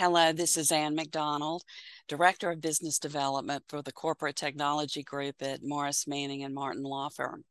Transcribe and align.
Hello, 0.00 0.32
this 0.32 0.56
is 0.56 0.72
Ann 0.72 0.94
McDonald, 0.94 1.62
Director 2.08 2.50
of 2.50 2.62
Business 2.62 2.98
Development 2.98 3.62
for 3.68 3.82
the 3.82 3.92
Corporate 3.92 4.34
Technology 4.34 5.02
Group 5.02 5.34
at 5.42 5.62
Morris 5.62 6.06
Manning 6.06 6.42
and 6.42 6.54
Martin 6.54 6.84
Law 6.84 7.10
Firm. 7.10 7.44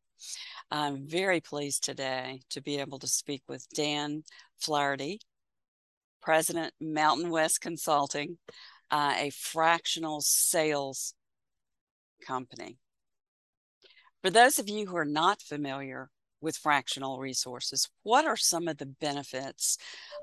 I'm 0.71 1.07
very 1.07 1.41
pleased 1.41 1.83
today 1.83 2.41
to 2.49 2.59
be 2.59 2.79
able 2.79 2.97
to 2.97 3.07
speak 3.07 3.43
with 3.47 3.69
Dan 3.75 4.23
Flaherty, 4.57 5.19
President, 6.23 6.73
Mountain 6.81 7.29
West 7.29 7.61
Consulting, 7.61 8.39
uh, 8.89 9.13
a 9.15 9.29
fractional 9.29 10.19
sales 10.19 11.13
company. 12.25 12.79
For 14.23 14.31
those 14.31 14.57
of 14.57 14.67
you 14.67 14.87
who 14.87 14.97
are 14.97 15.05
not 15.05 15.43
familiar 15.43 16.09
with 16.41 16.57
fractional 16.57 17.19
resources, 17.19 17.89
what 18.03 18.25
are 18.25 18.37
some 18.37 18.67
of 18.67 18.77
the 18.77 18.85
benefits 18.85 19.77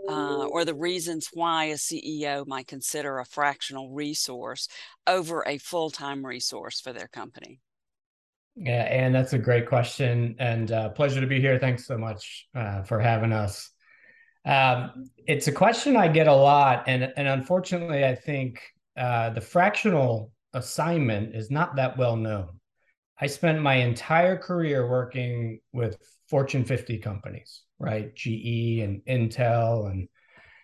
uh, 0.08 0.46
or 0.46 0.64
the 0.64 0.74
reasons 0.74 1.30
why 1.32 1.64
a 1.64 1.74
CEO 1.74 2.46
might 2.46 2.66
consider 2.66 3.18
a 3.18 3.24
fractional 3.24 3.90
resource 3.92 4.68
over 5.06 5.44
a 5.46 5.58
full 5.58 5.90
time 5.90 6.24
resource 6.24 6.80
for 6.80 6.92
their 6.92 7.08
company? 7.08 7.60
Yeah, 8.56 8.84
and 8.84 9.14
that's 9.14 9.34
a 9.34 9.38
great 9.38 9.68
question 9.68 10.34
and 10.38 10.72
uh, 10.72 10.88
pleasure 10.90 11.20
to 11.20 11.26
be 11.26 11.40
here. 11.40 11.58
Thanks 11.58 11.86
so 11.86 11.98
much 11.98 12.46
uh, 12.54 12.82
for 12.82 12.98
having 12.98 13.32
us. 13.32 13.70
Um, 14.46 15.10
it's 15.26 15.48
a 15.48 15.52
question 15.52 15.96
I 15.96 16.08
get 16.08 16.28
a 16.28 16.34
lot, 16.34 16.84
and 16.86 17.12
and 17.16 17.28
unfortunately, 17.28 18.04
I 18.04 18.14
think 18.14 18.62
uh, 18.96 19.30
the 19.30 19.40
fractional 19.40 20.32
assignment 20.54 21.34
is 21.34 21.50
not 21.50 21.76
that 21.76 21.98
well 21.98 22.16
known. 22.16 22.55
I 23.20 23.26
spent 23.26 23.62
my 23.62 23.74
entire 23.76 24.36
career 24.36 24.88
working 24.88 25.60
with 25.72 25.96
Fortune 26.28 26.64
50 26.64 26.98
companies, 26.98 27.62
right? 27.78 28.14
GE 28.14 28.80
and 28.80 29.00
Intel 29.08 29.90
and 29.90 30.08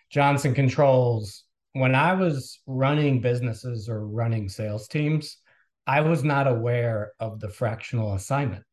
Johnson 0.09 0.53
Controls. 0.53 1.45
When 1.73 1.95
I 1.95 2.13
was 2.13 2.59
running 2.67 3.21
businesses 3.21 3.89
or 3.89 4.07
running 4.07 4.49
sales 4.49 4.87
teams, 4.87 5.37
I 5.87 6.01
was 6.01 6.23
not 6.23 6.47
aware 6.47 7.13
of 7.19 7.39
the 7.39 7.49
fractional 7.49 8.13
assignment. 8.13 8.63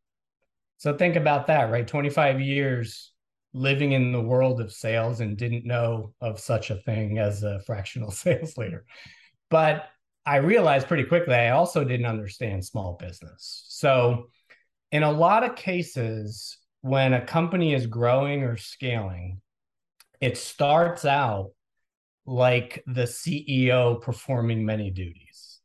So 0.76 0.96
think 0.96 1.16
about 1.16 1.46
that, 1.46 1.70
right? 1.70 1.86
25 1.86 2.40
years 2.40 3.12
living 3.52 3.92
in 3.92 4.12
the 4.12 4.20
world 4.20 4.60
of 4.60 4.72
sales 4.72 5.20
and 5.20 5.36
didn't 5.36 5.66
know 5.66 6.12
of 6.20 6.38
such 6.38 6.70
a 6.70 6.76
thing 6.76 7.18
as 7.18 7.42
a 7.42 7.60
fractional 7.66 8.10
sales 8.10 8.56
leader. 8.56 8.84
But 9.48 9.86
I 10.30 10.36
realized 10.36 10.86
pretty 10.86 11.02
quickly 11.02 11.34
I 11.34 11.50
also 11.50 11.82
didn't 11.82 12.06
understand 12.06 12.64
small 12.64 12.92
business. 13.00 13.64
So, 13.66 14.28
in 14.92 15.02
a 15.02 15.10
lot 15.10 15.42
of 15.42 15.56
cases, 15.56 16.56
when 16.82 17.14
a 17.14 17.26
company 17.26 17.74
is 17.74 17.88
growing 17.88 18.44
or 18.44 18.56
scaling, 18.56 19.40
it 20.20 20.36
starts 20.36 21.04
out 21.04 21.50
like 22.26 22.80
the 22.86 23.06
CEO 23.06 24.00
performing 24.00 24.64
many 24.64 24.92
duties. 24.92 25.58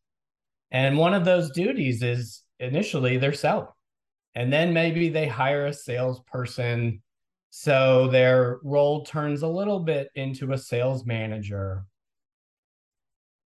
And 0.72 0.98
one 0.98 1.14
of 1.14 1.26
those 1.26 1.52
duties 1.52 2.02
is 2.02 2.42
initially 2.60 3.18
they're 3.18 3.34
selling. 3.34 3.68
And 4.34 4.52
then 4.52 4.74
maybe 4.74 5.10
they 5.10 5.28
hire 5.28 5.68
a 5.68 5.74
salesperson. 5.74 7.04
So 7.52 8.08
their 8.08 8.58
role 8.64 9.06
turns 9.06 9.44
a 9.44 9.48
little 9.48 9.82
bit 9.82 10.10
into 10.16 10.54
a 10.54 10.58
sales 10.58 11.06
manager 11.06 11.86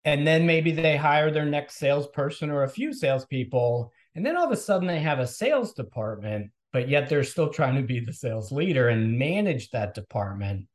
and 0.05 0.25
then 0.25 0.45
maybe 0.45 0.72
they 0.72 0.97
hire 0.97 1.31
their 1.31 1.45
next 1.45 1.75
salesperson 1.78 2.50
or 2.50 2.64
a 2.64 2.69
few 2.69 2.94
salespeople, 2.94 3.92
and 4.16 4.25
then 4.25 4.38
all 4.38 4.45
of 4.45 4.52
a 4.52 4.58
sudden 4.58 4.88
they 4.88 5.00
have 5.00 5.19
a 5.19 5.28
sales 5.28 5.73
department, 5.73 6.52
but 6.72 6.88
yet 6.88 7.09
they're 7.09 7.24
still 7.24 7.50
trying 7.50 7.75
to 7.75 7.84
be 7.84 8.00
the 8.00 8.13
sales 8.13 8.51
leader 8.51 8.90
and 8.90 9.19
manage 9.19 9.69
that 9.72 9.94
department. 9.94 10.68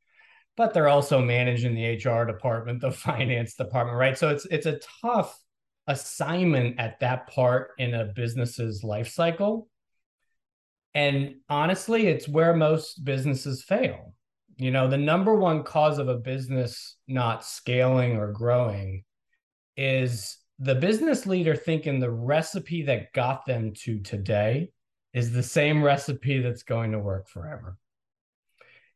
But 0.57 0.73
they're 0.73 0.87
also 0.87 1.21
managing 1.21 1.75
the 1.75 1.97
HR 1.97 2.25
department, 2.25 2.81
the 2.81 2.91
finance 2.91 3.55
department, 3.55 3.97
right? 3.97 4.17
So 4.17 4.29
it's 4.29 4.45
it's 4.45 4.67
a 4.67 4.79
tough 5.01 5.37
assignment 5.87 6.79
at 6.79 6.99
that 6.99 7.27
part 7.27 7.71
in 7.77 7.93
a 7.93 8.05
business's 8.05 8.83
life 8.83 9.09
cycle. 9.09 9.67
And 10.93 11.35
honestly, 11.49 12.07
it's 12.07 12.27
where 12.27 12.55
most 12.55 13.03
businesses 13.03 13.63
fail. 13.63 14.13
You 14.57 14.71
know, 14.71 14.87
the 14.87 14.97
number 14.97 15.35
one 15.35 15.63
cause 15.63 15.99
of 15.99 16.07
a 16.07 16.15
business 16.15 16.95
not 17.07 17.43
scaling 17.43 18.15
or 18.15 18.31
growing 18.31 19.03
is 19.77 20.37
the 20.59 20.75
business 20.75 21.25
leader 21.25 21.55
thinking 21.55 21.99
the 21.99 22.11
recipe 22.11 22.83
that 22.83 23.13
got 23.13 23.45
them 23.45 23.73
to 23.83 23.99
today 23.99 24.69
is 25.13 25.31
the 25.31 25.43
same 25.43 25.83
recipe 25.83 26.39
that's 26.39 26.63
going 26.63 26.91
to 26.91 26.99
work 26.99 27.27
forever. 27.27 27.77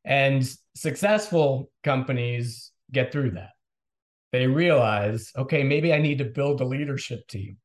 And 0.05 0.47
successful 0.75 1.71
companies 1.83 2.71
get 2.91 3.11
through 3.11 3.31
that. 3.31 3.51
They 4.31 4.47
realize, 4.47 5.31
okay, 5.37 5.63
maybe 5.63 5.93
I 5.93 5.99
need 5.99 6.19
to 6.19 6.25
build 6.25 6.61
a 6.61 6.65
leadership 6.65 7.27
team. 7.27 7.57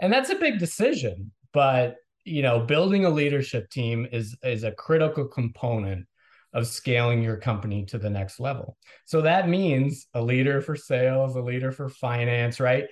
And 0.00 0.12
that's 0.12 0.30
a 0.30 0.34
big 0.34 0.58
decision, 0.58 1.30
but 1.52 1.96
you 2.24 2.42
know, 2.42 2.60
building 2.60 3.06
a 3.06 3.10
leadership 3.10 3.70
team 3.70 4.06
is 4.12 4.36
is 4.42 4.64
a 4.64 4.72
critical 4.72 5.26
component 5.26 6.06
of 6.52 6.66
scaling 6.66 7.22
your 7.22 7.36
company 7.36 7.84
to 7.86 7.98
the 7.98 8.10
next 8.10 8.40
level. 8.40 8.76
So 9.04 9.22
that 9.22 9.48
means 9.48 10.06
a 10.14 10.22
leader 10.22 10.60
for 10.60 10.76
sales, 10.76 11.36
a 11.36 11.40
leader 11.40 11.72
for 11.72 11.88
finance, 11.88 12.58
right? 12.58 12.84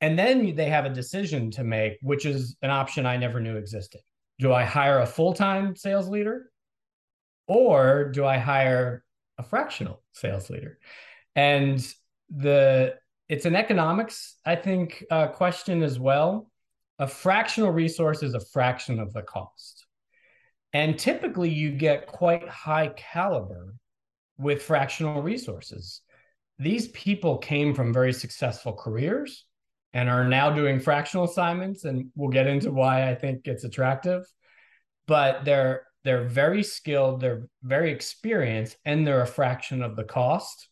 And 0.00 0.18
then 0.18 0.54
they 0.54 0.68
have 0.68 0.84
a 0.84 0.90
decision 0.90 1.50
to 1.52 1.64
make, 1.64 1.98
which 2.02 2.26
is 2.26 2.56
an 2.62 2.70
option 2.70 3.06
I 3.06 3.16
never 3.16 3.40
knew 3.40 3.56
existed. 3.56 4.00
Do 4.38 4.52
I 4.52 4.64
hire 4.64 5.00
a 5.00 5.06
full 5.06 5.34
time 5.34 5.76
sales 5.76 6.08
leader 6.08 6.50
or 7.46 8.10
do 8.10 8.24
I 8.24 8.38
hire 8.38 9.04
a 9.38 9.42
fractional 9.42 10.02
sales 10.12 10.48
leader? 10.48 10.78
And 11.36 11.86
the 12.30 12.94
it's 13.28 13.44
an 13.44 13.54
economics, 13.54 14.36
I 14.44 14.56
think, 14.56 15.04
uh, 15.08 15.28
question 15.28 15.84
as 15.84 16.00
well. 16.00 16.50
A 16.98 17.06
fractional 17.06 17.70
resource 17.70 18.24
is 18.24 18.34
a 18.34 18.40
fraction 18.40 18.98
of 18.98 19.12
the 19.12 19.22
cost. 19.22 19.79
And 20.72 20.98
typically, 20.98 21.50
you 21.50 21.70
get 21.72 22.06
quite 22.06 22.48
high 22.48 22.88
caliber 22.96 23.74
with 24.38 24.62
fractional 24.62 25.22
resources. 25.22 26.02
These 26.58 26.88
people 26.88 27.38
came 27.38 27.74
from 27.74 27.92
very 27.92 28.12
successful 28.12 28.72
careers 28.72 29.46
and 29.92 30.08
are 30.08 30.28
now 30.28 30.50
doing 30.50 30.78
fractional 30.78 31.24
assignments. 31.24 31.84
And 31.84 32.10
we'll 32.14 32.30
get 32.30 32.46
into 32.46 32.70
why 32.70 33.10
I 33.10 33.14
think 33.14 33.46
it's 33.46 33.64
attractive. 33.64 34.24
But 35.06 35.44
they're 35.44 35.86
they're 36.04 36.24
very 36.24 36.62
skilled, 36.62 37.20
they're 37.20 37.46
very 37.62 37.90
experienced, 37.90 38.76
and 38.84 39.06
they're 39.06 39.22
a 39.22 39.26
fraction 39.26 39.82
of 39.82 39.96
the 39.96 40.04
cost. 40.04 40.68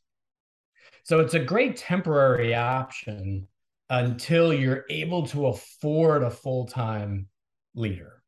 So 1.05 1.21
it's 1.21 1.35
a 1.35 1.41
great 1.41 1.77
temporary 1.77 2.55
option 2.55 3.47
until 3.91 4.53
you're 4.53 4.85
able 4.91 5.27
to 5.29 5.47
afford 5.47 6.23
a 6.23 6.31
full-time 6.31 7.29
leader. 7.75 8.23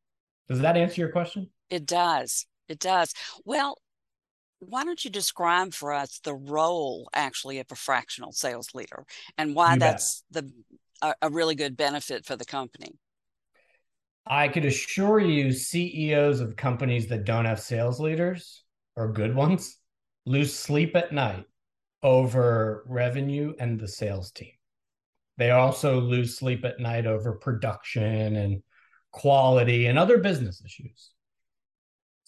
Does 0.47 0.59
that 0.61 0.77
answer 0.77 1.01
your 1.01 1.11
question? 1.11 1.49
It 1.71 1.87
does. 1.87 2.45
It 2.67 2.77
does. 2.77 3.13
Well, 3.45 3.77
why 4.59 4.83
don't 4.83 5.03
you 5.03 5.09
describe 5.09 5.73
for 5.73 5.91
us 5.91 6.19
the 6.23 6.35
role 6.35 7.09
actually 7.13 7.57
of 7.57 7.65
a 7.71 7.75
fractional 7.75 8.31
sales 8.31 8.75
leader 8.75 9.05
and 9.37 9.55
why 9.55 9.73
you 9.73 9.79
that's 9.79 10.23
bet. 10.31 10.43
the 10.43 10.53
a, 11.01 11.15
a 11.23 11.29
really 11.31 11.55
good 11.55 11.75
benefit 11.75 12.25
for 12.25 12.35
the 12.35 12.45
company? 12.45 12.91
I 14.27 14.49
could 14.49 14.65
assure 14.65 15.19
you, 15.19 15.51
CEOs 15.51 16.41
of 16.41 16.55
companies 16.55 17.07
that 17.07 17.25
don't 17.25 17.45
have 17.45 17.59
sales 17.59 17.99
leaders 17.99 18.63
or 18.95 19.11
good 19.11 19.33
ones 19.33 19.77
lose 20.27 20.53
sleep 20.53 20.95
at 20.95 21.11
night 21.11 21.45
over 22.03 22.83
revenue 22.87 23.53
and 23.59 23.79
the 23.79 23.87
sales 23.87 24.31
team. 24.31 24.51
They 25.37 25.49
also 25.51 25.99
lose 25.99 26.37
sleep 26.37 26.63
at 26.65 26.79
night 26.79 27.07
over 27.07 27.33
production 27.33 28.35
and 28.35 28.61
quality 29.11 29.87
and 29.87 29.97
other 29.97 30.19
business 30.19 30.61
issues. 30.63 31.11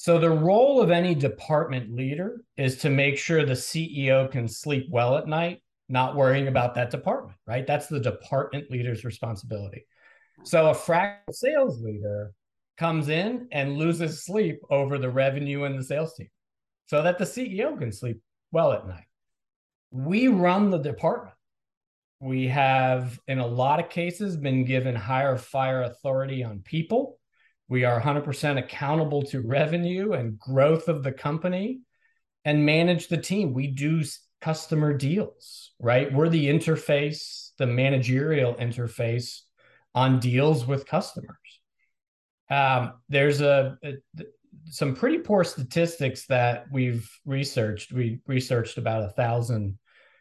So, 0.04 0.20
the 0.20 0.30
role 0.30 0.82
of 0.82 0.92
any 0.92 1.16
department 1.16 1.96
leader 1.96 2.42
is 2.58 2.76
to 2.80 2.90
make 2.90 3.18
sure 3.18 3.46
the 3.46 3.54
CEO 3.54 4.30
can 4.30 4.50
sleep 4.50 4.88
well 4.90 5.16
at 5.16 5.30
night, 5.30 5.62
not 5.88 6.18
worrying 6.18 6.50
about 6.50 6.76
that 6.76 6.92
department, 6.92 7.38
right? 7.48 7.66
That's 7.66 7.88
the 7.88 8.02
department 8.02 8.70
leader's 8.70 9.06
responsibility. 9.06 9.88
So, 10.44 10.70
a 10.70 10.74
fractional 10.74 11.32
sales 11.32 11.82
leader 11.82 12.34
comes 12.78 13.08
in 13.08 13.48
and 13.54 13.78
loses 13.78 14.26
sleep 14.26 14.60
over 14.70 14.98
the 14.98 15.10
revenue 15.10 15.64
and 15.64 15.80
the 15.80 15.86
sales 15.86 16.14
team 16.16 16.28
so 16.88 17.02
that 17.02 17.18
the 17.18 17.24
CEO 17.24 17.80
can 17.80 17.94
sleep 17.94 18.20
well 18.52 18.74
at 18.74 18.86
night. 18.86 19.08
We 19.90 20.28
run 20.28 20.70
the 20.70 20.80
department. 20.80 21.38
We 22.20 22.50
have, 22.50 23.18
in 23.30 23.40
a 23.40 23.48
lot 23.48 23.80
of 23.80 23.90
cases, 23.90 24.36
been 24.36 24.66
given 24.66 24.96
higher 24.96 25.38
fire 25.38 25.84
authority 25.84 26.44
on 26.44 26.60
people 26.60 27.20
we 27.70 27.86
are 27.86 28.00
100% 28.00 28.58
accountable 28.58 29.24
to 29.24 29.42
revenue 29.42 30.14
and 30.14 30.38
growth 30.38 30.88
of 30.88 31.04
the 31.04 31.12
company 31.12 31.82
and 32.46 32.66
manage 32.66 33.08
the 33.08 33.18
team. 33.18 33.54
We 33.54 33.68
do 33.68 34.04
customer 34.42 34.94
deals, 34.94 35.72
right? 35.80 36.12
We're 36.12 36.30
the 36.30 36.48
interface, 36.48 37.52
the 37.58 37.66
managerial 37.66 38.56
interface 38.56 39.40
on 39.96 40.20
deals 40.20 40.66
with 40.66 40.86
customers. 40.86 41.38
Um, 42.50 42.94
there's 43.10 43.42
a, 43.42 43.78
a 43.84 43.94
some 44.66 44.96
pretty 44.96 45.20
poor 45.20 45.44
statistics 45.44 46.26
that 46.28 46.66
we've 46.72 47.10
researched. 47.26 47.92
We 47.92 48.20
researched 48.28 48.78
about 48.78 49.04
a 49.04 49.10
thousand 49.10 49.78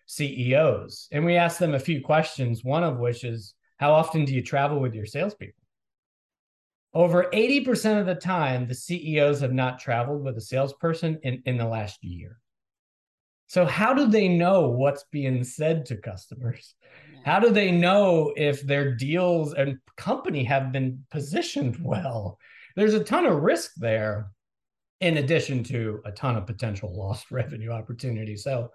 CEOs. 0.06 1.08
And 1.12 1.24
we 1.24 1.36
asked 1.36 1.58
them 1.58 1.74
a 1.74 1.78
few 1.78 2.02
questions, 2.02 2.64
one 2.64 2.84
of 2.84 2.98
which 2.98 3.24
is, 3.24 3.54
How 3.78 3.92
often 3.92 4.24
do 4.24 4.34
you 4.34 4.42
travel 4.42 4.80
with 4.80 4.94
your 4.94 5.06
salespeople? 5.06 5.61
Over 6.94 7.30
80% 7.32 8.00
of 8.00 8.06
the 8.06 8.14
time, 8.14 8.66
the 8.66 8.74
CEOs 8.74 9.40
have 9.40 9.52
not 9.52 9.78
traveled 9.78 10.22
with 10.22 10.36
a 10.36 10.42
salesperson 10.42 11.18
in, 11.22 11.42
in 11.46 11.56
the 11.56 11.66
last 11.66 12.04
year. 12.04 12.38
So, 13.46 13.64
how 13.64 13.94
do 13.94 14.06
they 14.06 14.28
know 14.28 14.68
what's 14.68 15.04
being 15.10 15.44
said 15.44 15.86
to 15.86 15.96
customers? 15.96 16.74
How 17.24 17.38
do 17.38 17.50
they 17.50 17.70
know 17.70 18.32
if 18.36 18.62
their 18.62 18.94
deals 18.94 19.54
and 19.54 19.78
company 19.96 20.44
have 20.44 20.72
been 20.72 21.04
positioned 21.10 21.78
well? 21.82 22.38
There's 22.76 22.94
a 22.94 23.04
ton 23.04 23.26
of 23.26 23.42
risk 23.42 23.72
there, 23.76 24.30
in 25.00 25.18
addition 25.18 25.64
to 25.64 26.00
a 26.04 26.12
ton 26.12 26.36
of 26.36 26.46
potential 26.46 26.94
lost 26.98 27.30
revenue 27.30 27.70
opportunities. 27.70 28.42
So, 28.42 28.70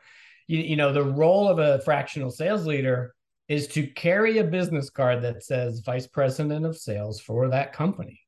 you, 0.47 0.59
you 0.59 0.75
know, 0.75 0.93
the 0.93 1.03
role 1.03 1.47
of 1.47 1.59
a 1.59 1.81
fractional 1.81 2.31
sales 2.31 2.65
leader 2.65 3.13
is 3.47 3.67
to 3.67 3.87
carry 3.87 4.39
a 4.39 4.43
business 4.43 4.89
card 4.89 5.21
that 5.23 5.43
says 5.43 5.79
vice 5.79 6.07
president 6.07 6.65
of 6.65 6.77
sales 6.77 7.19
for 7.19 7.47
that 7.47 7.73
company 7.73 8.19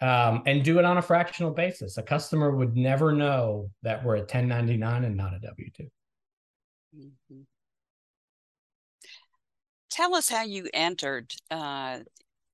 um, 0.00 0.42
and 0.46 0.64
do 0.64 0.78
it 0.78 0.84
on 0.84 0.98
a 0.98 1.02
fractional 1.02 1.52
basis. 1.52 1.96
A 1.96 2.02
customer 2.02 2.50
would 2.50 2.76
never 2.76 3.12
know 3.12 3.70
that 3.82 4.04
we're 4.04 4.16
a 4.16 4.20
1099 4.20 5.04
and 5.04 5.16
not 5.16 5.34
a 5.34 5.38
W 5.38 5.70
2. 5.76 5.82
Mm-hmm. 6.96 7.40
Tell 9.90 10.14
us 10.14 10.28
how 10.28 10.42
you 10.42 10.68
entered 10.72 11.32
uh, 11.50 12.00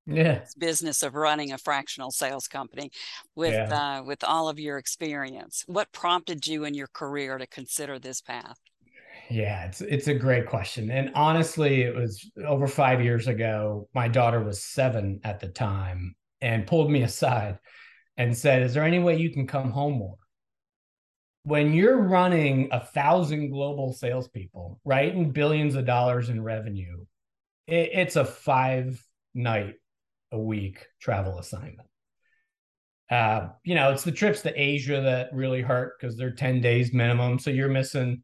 yeah. 0.05 0.45
business 0.57 1.03
of 1.03 1.15
running 1.15 1.51
a 1.51 1.57
fractional 1.57 2.11
sales 2.11 2.47
company 2.47 2.91
with 3.35 3.53
yeah. 3.53 3.99
uh, 3.99 4.03
with 4.03 4.23
all 4.23 4.49
of 4.49 4.59
your 4.59 4.77
experience. 4.77 5.63
What 5.67 5.91
prompted 5.91 6.45
you 6.45 6.65
in 6.65 6.73
your 6.73 6.89
career 6.93 7.37
to 7.37 7.47
consider 7.47 7.97
this 7.97 8.21
path? 8.21 8.57
Yeah, 9.29 9.65
it's 9.65 9.81
it's 9.81 10.07
a 10.07 10.13
great 10.15 10.47
question. 10.47 10.89
And 10.89 11.11
honestly, 11.13 11.83
it 11.83 11.95
was 11.95 12.29
over 12.45 12.67
5 12.67 13.03
years 13.03 13.27
ago. 13.27 13.87
My 13.93 14.07
daughter 14.07 14.43
was 14.43 14.63
7 14.63 15.21
at 15.23 15.39
the 15.39 15.47
time 15.49 16.15
and 16.41 16.65
pulled 16.65 16.89
me 16.89 17.03
aside 17.03 17.59
and 18.17 18.35
said, 18.35 18.63
"Is 18.63 18.73
there 18.73 18.83
any 18.83 18.99
way 18.99 19.17
you 19.17 19.31
can 19.31 19.45
come 19.47 19.71
home 19.71 19.93
more?" 19.99 20.17
When 21.43 21.73
you're 21.73 21.97
running 21.97 22.69
a 22.71 22.79
thousand 22.85 23.49
global 23.51 23.93
salespeople, 23.93 24.79
right, 24.83 25.13
and 25.13 25.33
billions 25.33 25.75
of 25.75 25.85
dollars 25.85 26.29
in 26.29 26.43
revenue, 26.43 27.05
it, 27.67 27.91
it's 27.93 28.15
a 28.15 28.25
five 28.25 29.03
night 29.33 29.75
a 30.31 30.39
week 30.39 30.85
travel 30.99 31.39
assignment. 31.39 31.87
Uh, 33.09 33.49
you 33.63 33.73
know, 33.73 33.91
it's 33.91 34.03
the 34.03 34.11
trips 34.11 34.41
to 34.41 34.61
Asia 34.61 35.01
that 35.01 35.33
really 35.33 35.61
hurt 35.61 35.93
because 35.99 36.15
they're 36.15 36.31
10 36.31 36.61
days 36.61 36.93
minimum. 36.93 37.39
So 37.39 37.49
you're 37.49 37.69
missing 37.69 38.23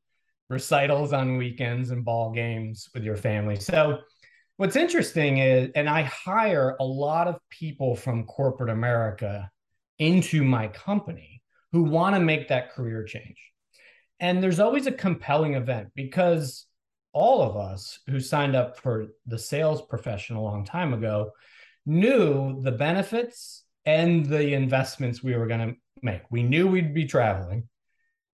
recitals 0.49 1.13
on 1.13 1.37
weekends 1.37 1.91
and 1.91 2.05
ball 2.05 2.31
games 2.31 2.89
with 2.93 3.03
your 3.03 3.15
family. 3.15 3.55
So 3.55 3.99
what's 4.57 4.75
interesting 4.75 5.39
is, 5.39 5.71
and 5.75 5.89
I 5.89 6.03
hire 6.03 6.75
a 6.79 6.85
lot 6.85 7.27
of 7.27 7.37
people 7.49 7.95
from 7.95 8.25
corporate 8.25 8.69
America 8.69 9.49
into 9.99 10.43
my 10.43 10.67
company 10.67 11.41
who 11.71 11.83
want 11.83 12.15
to 12.15 12.21
make 12.21 12.47
that 12.47 12.71
career 12.71 13.03
change. 13.03 13.37
And 14.19 14.41
there's 14.41 14.59
always 14.59 14.87
a 14.87 14.91
compelling 14.91 15.55
event 15.55 15.89
because 15.95 16.67
all 17.11 17.41
of 17.41 17.57
us 17.57 17.99
who 18.07 18.19
signed 18.19 18.55
up 18.55 18.77
for 18.77 19.07
the 19.25 19.39
sales 19.39 19.81
profession 19.81 20.35
a 20.35 20.41
long 20.41 20.65
time 20.65 20.93
ago 20.93 21.31
knew 21.85 22.61
the 22.61 22.71
benefits 22.71 23.63
and 23.85 24.25
the 24.25 24.53
investments 24.53 25.23
we 25.23 25.35
were 25.35 25.47
going 25.47 25.69
to 25.69 25.75
make. 26.01 26.21
We 26.29 26.43
knew 26.43 26.67
we'd 26.67 26.93
be 26.93 27.05
traveling. 27.05 27.67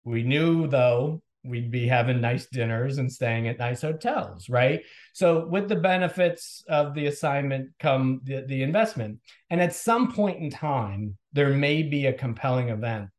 We 0.03 0.23
knew, 0.23 0.67
though, 0.67 1.21
we'd 1.43 1.71
be 1.71 1.87
having 1.87 2.21
nice 2.21 2.45
dinners 2.45 2.97
and 2.97 3.11
staying 3.11 3.47
at 3.47 3.57
nice 3.57 3.81
hotels, 3.81 4.47
right? 4.49 4.83
So 5.13 5.47
with 5.47 5.69
the 5.69 5.75
benefits 5.75 6.63
of 6.67 6.93
the 6.93 7.07
assignment 7.07 7.71
come 7.79 8.21
the, 8.23 8.45
the 8.47 8.61
investment. 8.61 9.19
And 9.49 9.61
at 9.61 9.73
some 9.73 10.11
point 10.11 10.39
in 10.39 10.49
time, 10.49 11.17
there 11.33 11.49
may 11.49 11.81
be 11.81 12.05
a 12.05 12.13
compelling 12.13 12.69
event 12.69 13.09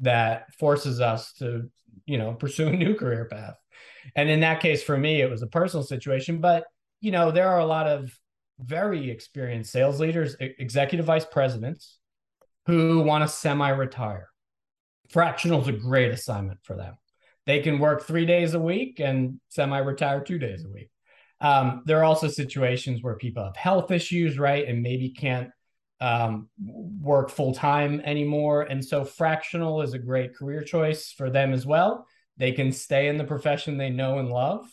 that 0.00 0.52
forces 0.54 1.00
us 1.00 1.32
to, 1.34 1.70
you 2.06 2.18
know, 2.18 2.32
pursue 2.34 2.68
a 2.68 2.76
new 2.76 2.94
career 2.94 3.26
path. 3.26 3.54
And 4.16 4.28
in 4.28 4.40
that 4.40 4.60
case, 4.60 4.82
for 4.82 4.96
me, 4.96 5.20
it 5.20 5.30
was 5.30 5.42
a 5.42 5.46
personal 5.46 5.84
situation. 5.84 6.40
But, 6.40 6.64
you 7.00 7.12
know, 7.12 7.30
there 7.30 7.48
are 7.48 7.60
a 7.60 7.66
lot 7.66 7.86
of 7.86 8.10
very 8.58 9.10
experienced 9.10 9.70
sales 9.70 10.00
leaders, 10.00 10.34
executive 10.40 11.06
vice 11.06 11.24
presidents 11.24 11.98
who 12.66 13.00
want 13.00 13.22
to 13.22 13.28
semi 13.28 13.68
retire. 13.68 14.28
Fractional 15.10 15.60
is 15.62 15.68
a 15.68 15.72
great 15.72 16.10
assignment 16.10 16.58
for 16.64 16.74
them 16.74 16.96
they 17.48 17.60
can 17.60 17.78
work 17.78 18.02
three 18.02 18.26
days 18.26 18.52
a 18.52 18.60
week 18.60 19.00
and 19.00 19.40
semi-retire 19.48 20.20
two 20.20 20.38
days 20.38 20.66
a 20.66 20.68
week. 20.68 20.90
Um, 21.40 21.82
there 21.86 21.98
are 21.98 22.04
also 22.04 22.28
situations 22.28 23.02
where 23.02 23.16
people 23.16 23.42
have 23.42 23.56
health 23.56 23.90
issues, 23.90 24.38
right, 24.38 24.68
and 24.68 24.82
maybe 24.82 25.08
can't 25.08 25.48
um, 25.98 26.50
work 26.60 27.30
full 27.30 27.54
time 27.54 28.02
anymore. 28.04 28.64
And 28.64 28.84
so 28.84 29.02
fractional 29.02 29.80
is 29.80 29.94
a 29.94 29.98
great 29.98 30.36
career 30.36 30.62
choice 30.62 31.10
for 31.10 31.30
them 31.30 31.54
as 31.54 31.64
well. 31.64 32.06
They 32.36 32.52
can 32.52 32.70
stay 32.70 33.08
in 33.08 33.16
the 33.16 33.24
profession 33.24 33.78
they 33.78 33.88
know 33.88 34.18
and 34.18 34.28
love, 34.28 34.68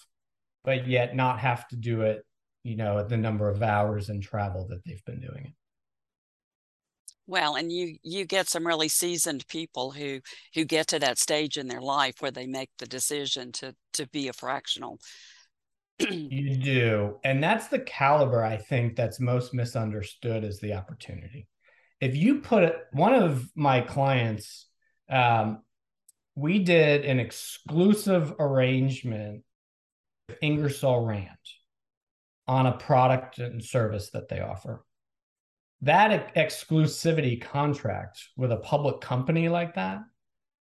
but 0.65 0.85
yet 0.85 1.15
not 1.15 1.39
have 1.39 1.65
to 1.69 1.77
do 1.77 2.01
it, 2.01 2.25
you 2.63 2.75
know, 2.75 2.99
at 2.99 3.07
the 3.07 3.15
number 3.15 3.47
of 3.47 3.63
hours 3.63 4.09
and 4.09 4.21
travel 4.21 4.67
that 4.67 4.83
they've 4.83 5.05
been 5.05 5.21
doing 5.21 5.45
it. 5.45 5.53
Well, 7.27 7.55
and 7.55 7.71
you 7.71 7.97
you 8.03 8.25
get 8.25 8.47
some 8.47 8.67
really 8.67 8.87
seasoned 8.87 9.47
people 9.47 9.91
who 9.91 10.19
who 10.53 10.65
get 10.65 10.87
to 10.87 10.99
that 10.99 11.17
stage 11.17 11.57
in 11.57 11.67
their 11.67 11.81
life 11.81 12.15
where 12.19 12.31
they 12.31 12.45
make 12.45 12.69
the 12.77 12.85
decision 12.85 13.51
to 13.53 13.75
to 13.93 14.07
be 14.07 14.27
a 14.27 14.33
fractional. 14.33 14.99
you 15.99 16.55
do. 16.57 17.17
And 17.23 17.43
that's 17.43 17.67
the 17.67 17.79
caliber 17.79 18.43
I 18.43 18.57
think 18.57 18.95
that's 18.95 19.19
most 19.19 19.53
misunderstood 19.53 20.43
is 20.43 20.59
the 20.59 20.73
opportunity. 20.73 21.47
If 22.01 22.15
you 22.15 22.41
put 22.41 22.63
it 22.63 22.75
one 22.91 23.13
of 23.13 23.49
my 23.55 23.81
clients 23.81 24.67
um, 25.09 25.61
we 26.35 26.59
did 26.59 27.05
an 27.05 27.19
exclusive 27.19 28.33
arrangement 28.39 29.43
with 30.27 30.37
Ingersoll 30.41 31.05
Rand 31.05 31.29
on 32.47 32.65
a 32.65 32.77
product 32.77 33.39
and 33.39 33.63
service 33.63 34.09
that 34.11 34.27
they 34.27 34.41
offer 34.41 34.83
that 35.85 36.33
exclusivity 36.35 37.39
contract 37.39 38.19
with 38.35 38.51
a 38.51 38.57
public 38.57 39.01
company 39.01 39.49
like 39.49 39.75
that, 39.75 39.99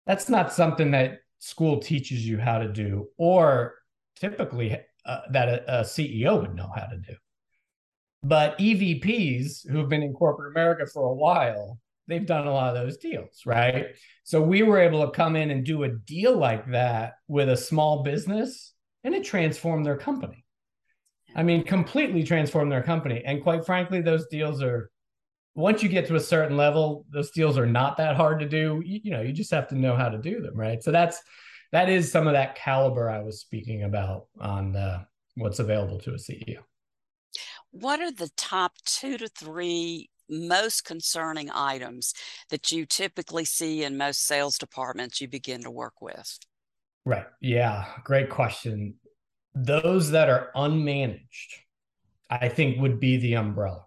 that's 0.08 0.30
not 0.30 0.53
something 0.53 0.91
that 0.91 1.20
school 1.39 1.80
teaches 1.80 2.25
you 2.25 2.38
how 2.38 2.60
to 2.60 2.72
do, 2.72 3.10
or 3.18 3.75
typically 4.15 4.80
uh, 5.06 5.20
that 5.32 5.50
a, 5.50 5.80
a 5.80 5.84
CEO 5.84 6.39
would 6.41 6.56
know 6.56 6.72
how 6.74 6.86
to 6.86 6.98
do. 6.98 7.13
But 8.24 8.58
EVPs 8.58 9.70
who've 9.70 9.89
been 9.89 10.03
in 10.03 10.13
corporate 10.13 10.53
America 10.53 10.86
for 10.86 11.03
a 11.08 11.13
while, 11.13 11.77
they've 12.08 12.25
done 12.25 12.48
a 12.48 12.53
lot 12.53 12.75
of 12.75 12.82
those 12.82 12.98
deals, 12.98 13.41
right? 13.46 13.88
So 14.24 14.41
we 14.41 14.63
were 14.63 14.80
able 14.80 15.06
to 15.06 15.12
come 15.12 15.36
in 15.36 15.51
and 15.51 15.65
do 15.65 15.84
a 15.84 15.89
deal 15.89 16.38
like 16.38 16.72
that 16.72 17.15
with 17.27 17.50
a 17.50 17.58
small 17.58 18.03
business, 18.03 18.74
and 19.03 19.13
it 19.13 19.25
transformed 19.25 19.86
their 19.86 19.98
company. 19.98 20.46
I 21.36 21.44
mean, 21.44 21.63
completely 21.63 22.24
transformed 22.24 22.72
their 22.72 22.84
company. 22.84 23.24
And 23.25 23.44
quite 23.44 23.65
frankly, 23.65 24.01
those 24.01 24.27
deals 24.27 24.62
are 24.62 24.89
once 25.55 25.84
you 25.84 25.89
get 25.89 26.08
to 26.08 26.15
a 26.15 26.20
certain 26.20 26.55
level, 26.55 27.05
those 27.10 27.31
deals 27.31 27.58
are 27.58 27.65
not 27.65 27.98
that 27.98 28.15
hard 28.15 28.39
to 28.39 28.48
do. 28.48 28.81
You, 28.86 29.01
you, 29.03 29.12
know, 29.12 29.22
you 29.22 29.34
just 29.34 29.51
have 29.51 29.67
to 29.70 29.75
know 29.75 29.96
how 29.96 30.10
to 30.10 30.17
do 30.17 30.41
them, 30.41 30.55
right? 30.55 30.81
So 30.81 30.91
that's 30.91 31.22
that 31.72 31.89
is 31.89 32.12
some 32.12 32.27
of 32.27 32.34
that 32.34 32.55
caliber 32.55 33.10
I 33.10 33.20
was 33.22 33.41
speaking 33.41 33.84
about 33.84 34.27
on 34.39 34.75
uh, 34.75 35.03
what's 35.36 35.60
available 35.60 36.00
to 36.00 36.12
a 36.12 36.17
CEO. 36.17 36.60
What 37.72 38.01
are 38.01 38.12
the 38.12 38.31
top 38.36 38.74
two 38.86 39.17
to 39.17 39.27
three 39.27 40.10
most 40.29 40.86
concerning 40.86 41.50
items 41.50 42.13
that 42.50 42.72
you 42.72 42.86
typically 42.86 43.46
see 43.46 43.84
in 43.84 43.98
most 43.98 44.25
sales 44.25 44.58
departments 44.58 45.22
you 45.22 45.27
begin 45.27 45.63
to 45.63 45.72
work 45.72 46.01
with? 46.01 46.39
Right. 47.05 47.25
Yeah. 47.41 47.86
Great 48.03 48.29
question. 48.29 48.96
Those 49.53 50.12
that 50.12 50.29
are 50.29 50.51
unmanaged, 50.55 51.53
I 52.29 52.48
think, 52.48 52.79
would 52.79 53.00
be 53.00 53.17
the 53.17 53.36
umbrella 53.36 53.86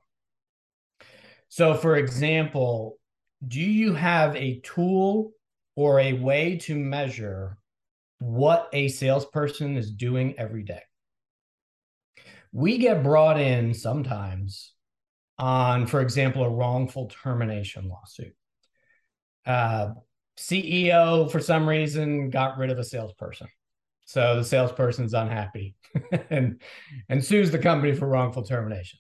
so, 1.54 1.75
for 1.75 1.94
example, 1.94 2.99
do 3.46 3.61
you 3.61 3.94
have 3.94 4.34
a 4.34 4.58
tool 4.64 5.30
or 5.76 6.00
a 6.00 6.14
way 6.14 6.56
to 6.62 6.75
measure 6.75 7.58
what 8.18 8.68
a 8.73 8.88
salesperson 8.88 9.76
is 9.76 9.92
doing 9.92 10.34
every 10.37 10.64
day? 10.64 10.82
We 12.50 12.78
get 12.78 13.04
brought 13.04 13.38
in 13.38 13.73
sometimes 13.73 14.73
on, 15.38 15.87
for 15.87 16.00
example, 16.00 16.42
a 16.42 16.50
wrongful 16.50 17.06
termination 17.23 17.88
lawsuit. 17.88 18.34
Uh, 19.46 19.90
CEO, 20.37 21.30
for 21.30 21.38
some 21.38 21.68
reason, 21.68 22.30
got 22.30 22.58
rid 22.58 22.70
of 22.70 22.80
a 22.80 22.84
salesperson. 22.84 23.46
So 24.06 24.34
the 24.34 24.44
salesperson's 24.44 25.14
unhappy 25.14 25.76
and, 26.30 26.61
and 27.08 27.25
sues 27.25 27.52
the 27.52 27.61
company 27.61 27.94
for 27.94 28.08
wrongful 28.08 28.42
termination. 28.42 28.99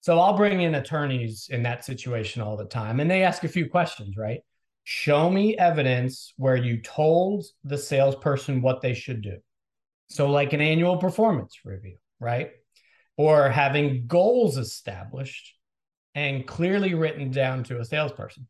So 0.00 0.18
I'll 0.20 0.36
bring 0.36 0.60
in 0.60 0.74
attorneys 0.74 1.48
in 1.50 1.62
that 1.64 1.84
situation 1.84 2.42
all 2.42 2.56
the 2.56 2.66
time, 2.66 3.00
and 3.00 3.10
they 3.10 3.22
ask 3.22 3.44
a 3.44 3.48
few 3.48 3.68
questions, 3.68 4.16
right? 4.16 4.40
Show 4.84 5.28
me 5.30 5.56
evidence 5.56 6.32
where 6.36 6.56
you 6.56 6.80
told 6.80 7.44
the 7.64 7.78
salesperson 7.78 8.62
what 8.62 8.82
they 8.82 8.94
should 8.94 9.22
do. 9.22 9.38
So, 10.08 10.30
like 10.30 10.52
an 10.52 10.60
annual 10.60 10.98
performance 10.98 11.58
review, 11.64 11.96
right? 12.20 12.50
Or 13.16 13.48
having 13.48 14.06
goals 14.06 14.58
established 14.58 15.54
and 16.14 16.46
clearly 16.46 16.94
written 16.94 17.30
down 17.30 17.64
to 17.64 17.80
a 17.80 17.84
salesperson. 17.84 18.46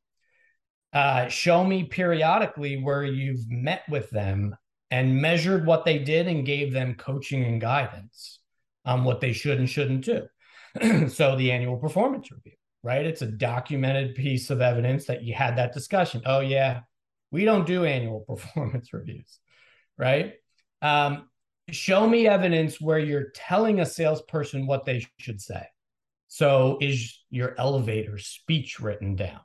Uh, 0.93 1.29
show 1.29 1.65
me 1.65 1.85
periodically 1.85 2.83
where 2.83 3.05
you've 3.05 3.51
met 3.51 3.83
with 3.89 4.09
them 4.11 4.55
and 4.91 5.21
measured 5.21 5.67
what 5.67 5.85
they 5.85 5.99
did 5.99 6.29
and 6.29 6.47
gave 6.47 6.73
them 6.73 6.95
coaching 6.95 7.45
and 7.45 7.61
guidance 7.61 8.41
on 8.85 9.05
what 9.05 9.21
they 9.21 9.33
should 9.33 9.59
and 9.59 9.69
shouldn't 9.69 10.05
do. 10.05 10.27
so, 11.09 11.37
the 11.37 11.53
annual 11.53 11.77
performance 11.77 12.31
review, 12.31 12.53
right? 12.83 13.05
It's 13.05 13.23
a 13.23 13.27
documented 13.27 14.15
piece 14.15 14.51
of 14.51 14.61
evidence 14.61 15.07
that 15.07 15.23
you 15.23 15.35
had 15.35 15.57
that 15.57 15.73
discussion. 15.73 16.23
Oh, 16.27 16.41
yeah, 16.41 16.81
we 17.31 17.45
don't 17.45 17.67
do 17.67 17.85
annual 17.85 18.21
performance 18.29 18.93
reviews, 18.93 19.39
right? 19.99 20.35
Um, 20.83 21.29
show 21.71 22.09
me 22.09 22.27
evidence 22.27 22.81
where 22.81 22.99
you're 22.99 23.31
telling 23.35 23.81
a 23.81 23.87
salesperson 23.87 24.67
what 24.67 24.85
they 24.85 25.07
should 25.19 25.41
say. 25.41 25.67
So, 26.29 26.79
is 26.81 27.19
your 27.31 27.55
elevator 27.59 28.19
speech 28.19 28.81
written 28.81 29.17
down? 29.17 29.41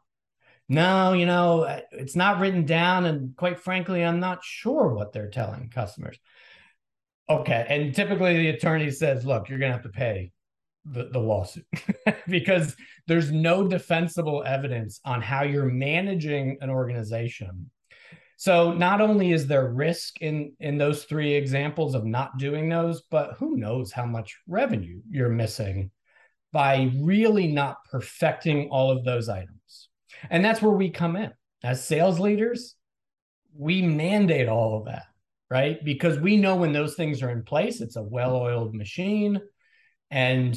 No, 0.71 1.11
you 1.11 1.25
know, 1.25 1.81
it's 1.91 2.15
not 2.15 2.39
written 2.39 2.65
down. 2.65 3.05
And 3.05 3.35
quite 3.35 3.59
frankly, 3.59 4.05
I'm 4.05 4.21
not 4.21 4.41
sure 4.41 4.93
what 4.93 5.11
they're 5.11 5.29
telling 5.29 5.69
customers. 5.69 6.17
Okay. 7.29 7.65
And 7.67 7.93
typically 7.93 8.37
the 8.37 8.49
attorney 8.49 8.89
says, 8.91 9.25
look, 9.25 9.49
you're 9.49 9.59
going 9.59 9.71
to 9.71 9.77
have 9.77 9.83
to 9.83 9.89
pay 9.89 10.31
the, 10.85 11.09
the 11.11 11.19
lawsuit 11.19 11.65
because 12.27 12.75
there's 13.07 13.31
no 13.31 13.67
defensible 13.67 14.43
evidence 14.45 14.99
on 15.05 15.21
how 15.21 15.43
you're 15.43 15.65
managing 15.65 16.57
an 16.61 16.69
organization 16.69 17.69
so 18.41 18.73
not 18.73 19.01
only 19.01 19.33
is 19.33 19.45
there 19.45 19.67
risk 19.67 20.19
in 20.19 20.53
in 20.59 20.79
those 20.79 21.03
three 21.03 21.35
examples 21.35 21.93
of 21.93 22.05
not 22.05 22.39
doing 22.39 22.69
those, 22.69 23.03
but 23.11 23.35
who 23.37 23.55
knows 23.55 23.91
how 23.91 24.07
much 24.07 24.39
revenue 24.47 24.99
you're 25.11 25.29
missing 25.29 25.91
by 26.51 26.89
really 26.97 27.45
not 27.45 27.77
perfecting 27.91 28.69
all 28.71 28.89
of 28.89 29.05
those 29.05 29.29
items. 29.29 29.89
And 30.31 30.43
that's 30.43 30.59
where 30.59 30.73
we 30.73 30.89
come 30.89 31.15
in. 31.17 31.31
As 31.63 31.85
sales 31.85 32.19
leaders, 32.19 32.73
we 33.55 33.83
mandate 33.83 34.49
all 34.49 34.79
of 34.79 34.85
that, 34.85 35.05
right? 35.51 35.77
Because 35.85 36.17
we 36.17 36.35
know 36.35 36.55
when 36.55 36.73
those 36.73 36.95
things 36.95 37.21
are 37.21 37.29
in 37.29 37.43
place, 37.43 37.79
it's 37.79 37.95
a 37.95 38.01
well-oiled 38.01 38.73
machine 38.73 39.39
and 40.11 40.55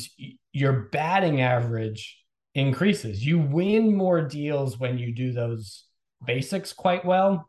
your 0.52 0.88
batting 0.90 1.40
average 1.40 2.18
increases. 2.54 3.24
You 3.24 3.38
win 3.38 3.96
more 3.96 4.20
deals 4.20 4.78
when 4.78 4.98
you 4.98 5.14
do 5.14 5.32
those 5.32 5.84
basics 6.26 6.72
quite 6.72 7.04
well 7.04 7.48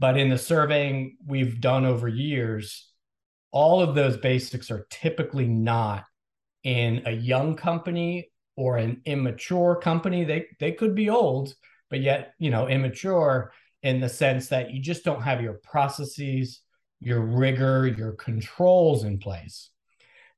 but 0.00 0.16
in 0.16 0.30
the 0.30 0.38
surveying 0.38 1.18
we've 1.26 1.60
done 1.60 1.84
over 1.84 2.08
years, 2.08 2.90
all 3.52 3.82
of 3.82 3.94
those 3.94 4.16
basics 4.16 4.70
are 4.70 4.86
typically 4.88 5.46
not 5.46 6.04
in 6.64 7.02
a 7.04 7.12
young 7.12 7.54
company 7.54 8.30
or 8.56 8.78
an 8.78 9.02
immature 9.04 9.76
company. 9.76 10.24
They 10.24 10.46
they 10.58 10.72
could 10.72 10.94
be 10.94 11.10
old, 11.10 11.54
but 11.90 12.00
yet, 12.00 12.32
you 12.38 12.50
know, 12.50 12.66
immature 12.66 13.52
in 13.82 14.00
the 14.00 14.08
sense 14.08 14.48
that 14.48 14.70
you 14.70 14.80
just 14.80 15.04
don't 15.04 15.22
have 15.22 15.42
your 15.42 15.60
processes, 15.62 16.62
your 17.00 17.20
rigor, 17.20 17.86
your 17.86 18.12
controls 18.12 19.04
in 19.04 19.18
place. 19.18 19.68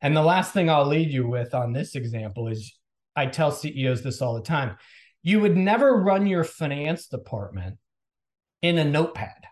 And 0.03 0.17
the 0.17 0.23
last 0.23 0.53
thing 0.53 0.69
I'll 0.69 0.87
lead 0.87 1.11
you 1.11 1.27
with 1.27 1.55
on 1.55 1.73
this 1.73 1.95
example 1.95 2.49
is 2.49 2.77
I 3.17 3.27
tell 3.27 3.51
CEOs 3.51 4.03
this 4.03 4.21
all 4.21 4.35
the 4.35 4.43
time. 4.43 4.77
You 5.23 5.41
would 5.41 5.57
never 5.57 6.03
run 6.03 6.27
your 6.27 6.45
finance 6.45 7.07
department 7.07 7.79
in 8.61 8.79
a 8.79 8.85
notepad 8.85 9.47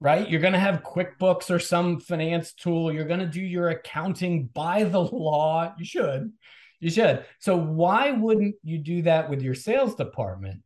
right? 0.00 0.28
You're 0.28 0.40
going 0.40 0.52
to 0.52 0.58
have 0.58 0.82
QuickBooks 0.82 1.50
or 1.50 1.58
some 1.58 2.00
finance 2.00 2.52
tool. 2.52 2.92
You're 2.92 3.04
going 3.04 3.20
to 3.20 3.26
do 3.26 3.40
your 3.40 3.70
accounting 3.70 4.46
by 4.46 4.84
the 4.84 5.00
law. 5.00 5.74
You 5.78 5.84
should. 5.84 6.32
You 6.80 6.90
should. 6.90 7.24
So, 7.40 7.56
why 7.56 8.12
wouldn't 8.12 8.54
you 8.62 8.78
do 8.78 9.02
that 9.02 9.28
with 9.28 9.42
your 9.42 9.54
sales 9.54 9.96
department 9.96 10.62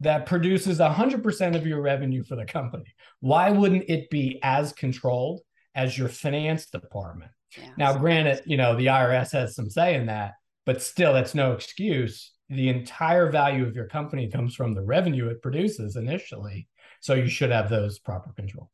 that 0.00 0.26
produces 0.26 0.78
100% 0.78 1.56
of 1.56 1.66
your 1.66 1.80
revenue 1.80 2.24
for 2.24 2.34
the 2.34 2.44
company? 2.44 2.92
Why 3.20 3.50
wouldn't 3.50 3.84
it 3.88 4.10
be 4.10 4.40
as 4.42 4.72
controlled 4.72 5.40
as 5.74 5.96
your 5.96 6.08
finance 6.08 6.66
department? 6.66 7.30
Yeah, 7.56 7.70
now, 7.76 7.96
granted, 7.96 8.42
you 8.46 8.56
know, 8.56 8.76
the 8.76 8.86
IRS 8.86 9.32
has 9.32 9.54
some 9.54 9.70
say 9.70 9.94
in 9.94 10.06
that, 10.06 10.34
but 10.66 10.82
still, 10.82 11.12
that's 11.12 11.34
no 11.34 11.52
excuse. 11.52 12.32
The 12.48 12.68
entire 12.68 13.30
value 13.30 13.66
of 13.66 13.74
your 13.74 13.86
company 13.86 14.28
comes 14.28 14.54
from 14.54 14.74
the 14.74 14.82
revenue 14.82 15.28
it 15.28 15.42
produces 15.42 15.96
initially 15.96 16.68
so 17.00 17.14
you 17.14 17.28
should 17.28 17.50
have 17.50 17.68
those 17.68 17.98
proper 17.98 18.32
controls. 18.32 18.70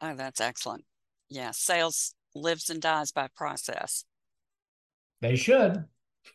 Oh, 0.00 0.14
that's 0.14 0.40
excellent. 0.40 0.84
Yeah, 1.28 1.50
sales 1.52 2.14
lives 2.34 2.70
and 2.70 2.80
dies 2.80 3.12
by 3.12 3.28
process. 3.36 4.04
They 5.20 5.36
should. 5.36 5.84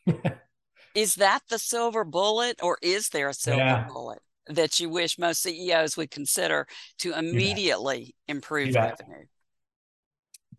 is 0.96 1.16
that 1.16 1.42
the 1.50 1.60
silver 1.60 2.04
bullet, 2.04 2.60
or 2.62 2.78
is 2.82 3.10
there 3.10 3.30
a 3.30 3.34
silver 3.34 3.60
yeah. 3.60 3.88
bullet 3.88 4.20
that 4.48 4.80
you 4.80 4.90
wish 4.90 5.20
most 5.20 5.44
CEOs 5.44 5.96
would 5.98 6.10
consider 6.10 6.68
to 7.00 7.14
immediately 7.14 8.16
improve 8.28 8.74
revenue? 8.74 9.26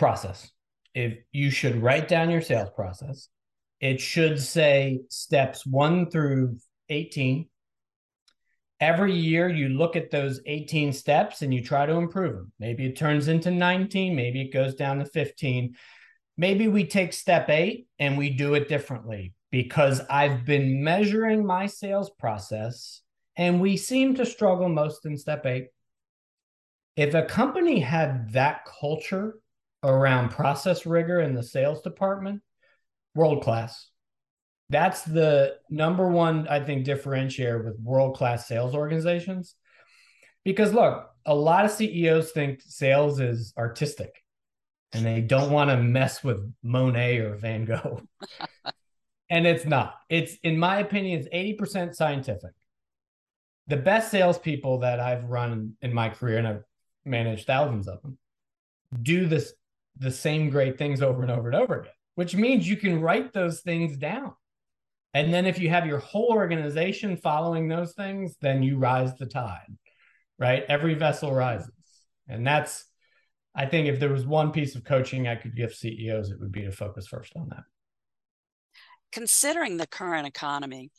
Process. 0.00 0.50
If 0.94 1.18
you 1.30 1.50
should 1.50 1.80
write 1.80 2.08
down 2.08 2.30
your 2.30 2.40
sales 2.40 2.70
process, 2.74 3.28
it 3.80 4.00
should 4.00 4.42
say 4.42 5.02
steps 5.08 5.64
one 5.64 6.10
through 6.10 6.56
18 6.88 7.46
every 8.80 9.14
year 9.14 9.48
you 9.48 9.68
look 9.68 9.94
at 9.94 10.10
those 10.10 10.40
18 10.46 10.92
steps 10.92 11.42
and 11.42 11.52
you 11.52 11.62
try 11.62 11.86
to 11.86 11.94
improve 11.94 12.34
them. 12.34 12.52
Maybe 12.58 12.86
it 12.86 12.96
turns 12.96 13.28
into 13.28 13.50
19, 13.50 14.16
maybe 14.16 14.40
it 14.40 14.52
goes 14.52 14.74
down 14.74 14.98
to 14.98 15.04
15. 15.04 15.76
Maybe 16.36 16.68
we 16.68 16.86
take 16.86 17.12
step 17.12 17.50
eight 17.50 17.86
and 17.98 18.16
we 18.16 18.30
do 18.30 18.54
it 18.54 18.68
differently 18.68 19.34
because 19.50 20.00
I've 20.08 20.46
been 20.46 20.82
measuring 20.82 21.44
my 21.44 21.66
sales 21.66 22.10
process 22.18 23.02
and 23.36 23.60
we 23.60 23.76
seem 23.76 24.14
to 24.14 24.24
struggle 24.24 24.68
most 24.68 25.04
in 25.04 25.18
step 25.18 25.44
eight. 25.44 25.66
If 26.96 27.14
a 27.14 27.22
company 27.22 27.80
had 27.80 28.32
that 28.32 28.64
culture 28.80 29.34
around 29.82 30.30
process 30.30 30.86
rigor 30.86 31.20
in 31.20 31.34
the 31.34 31.42
sales 31.42 31.82
department, 31.82 32.42
world 33.14 33.42
class 33.42 33.90
that's 34.70 35.02
the 35.02 35.56
number 35.68 36.08
one 36.08 36.46
i 36.48 36.60
think 36.60 36.86
differentiator 36.86 37.62
with 37.62 37.78
world 37.80 38.16
class 38.16 38.46
sales 38.48 38.74
organizations. 38.74 39.56
Because 40.44 40.72
look 40.72 41.10
a 41.26 41.34
lot 41.34 41.66
of 41.66 41.72
ceos 41.72 42.30
think 42.30 42.62
sales 42.64 43.20
is 43.20 43.52
artistic 43.58 44.24
and 44.92 45.04
they 45.04 45.20
don't 45.20 45.50
want 45.50 45.70
to 45.70 45.76
mess 45.76 46.24
with 46.24 46.50
monet 46.62 47.18
or 47.18 47.34
van 47.34 47.66
gogh. 47.66 48.00
And 49.32 49.46
it's 49.46 49.64
not. 49.64 49.94
It's 50.08 50.34
in 50.42 50.58
my 50.58 50.80
opinion 50.80 51.20
it's 51.20 51.60
80% 51.60 51.94
scientific. 51.94 52.50
The 53.68 53.76
best 53.76 54.10
salespeople 54.10 54.78
that 54.78 54.98
i've 54.98 55.24
run 55.24 55.74
in 55.82 55.94
my 55.94 56.08
career 56.08 56.38
and 56.38 56.48
i've 56.48 56.64
managed 57.04 57.46
thousands 57.46 57.86
of 57.86 58.02
them 58.02 58.18
do 59.02 59.26
this 59.26 59.52
the 60.00 60.10
same 60.10 60.50
great 60.50 60.76
things 60.76 61.00
over 61.00 61.22
and 61.22 61.30
over 61.30 61.48
and 61.48 61.56
over 61.56 61.80
again 61.80 61.92
which 62.16 62.34
means 62.34 62.68
you 62.68 62.76
can 62.76 63.00
write 63.00 63.32
those 63.32 63.60
things 63.60 63.96
down 63.96 64.34
and 65.12 65.34
then 65.34 65.46
if 65.46 65.58
you 65.58 65.70
have 65.70 65.86
your 65.86 65.98
whole 65.98 66.28
organization 66.30 67.16
following 67.16 67.68
those 67.68 67.92
things, 67.94 68.36
then 68.40 68.62
you 68.62 68.78
rise 68.78 69.16
the 69.16 69.26
tide, 69.26 69.76
right? 70.38 70.64
Every 70.68 70.94
vessel 70.94 71.34
rises. 71.34 71.72
And 72.28 72.46
that's, 72.46 72.84
I 73.54 73.66
think 73.66 73.88
if 73.88 73.98
there 73.98 74.12
was 74.12 74.24
one 74.24 74.52
piece 74.52 74.76
of 74.76 74.84
coaching 74.84 75.26
I 75.26 75.34
could 75.34 75.56
give 75.56 75.74
CEOs, 75.74 76.30
it 76.30 76.38
would 76.38 76.52
be 76.52 76.62
to 76.62 76.70
focus 76.70 77.08
first 77.08 77.32
on 77.34 77.48
that. 77.48 77.64
Considering 79.10 79.76
the 79.76 79.88
current 79.88 80.28
economy, 80.28 80.92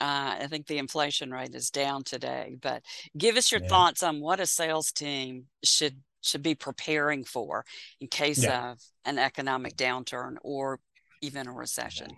uh, 0.00 0.38
I 0.40 0.46
think 0.48 0.68
the 0.68 0.78
inflation 0.78 1.32
rate 1.32 1.54
is 1.54 1.70
down 1.70 2.04
today, 2.04 2.56
but 2.60 2.84
give 3.18 3.36
us 3.36 3.50
your 3.50 3.60
yeah. 3.62 3.68
thoughts 3.68 4.04
on 4.04 4.20
what 4.20 4.38
a 4.38 4.46
sales 4.46 4.92
team 4.92 5.46
should 5.64 5.96
should 6.24 6.42
be 6.42 6.54
preparing 6.54 7.24
for 7.24 7.64
in 8.00 8.08
case 8.08 8.42
yeah. 8.42 8.72
of 8.72 8.78
an 9.04 9.18
economic 9.18 9.76
downturn 9.76 10.36
or 10.42 10.80
even 11.22 11.46
a 11.46 11.52
recession. 11.52 12.10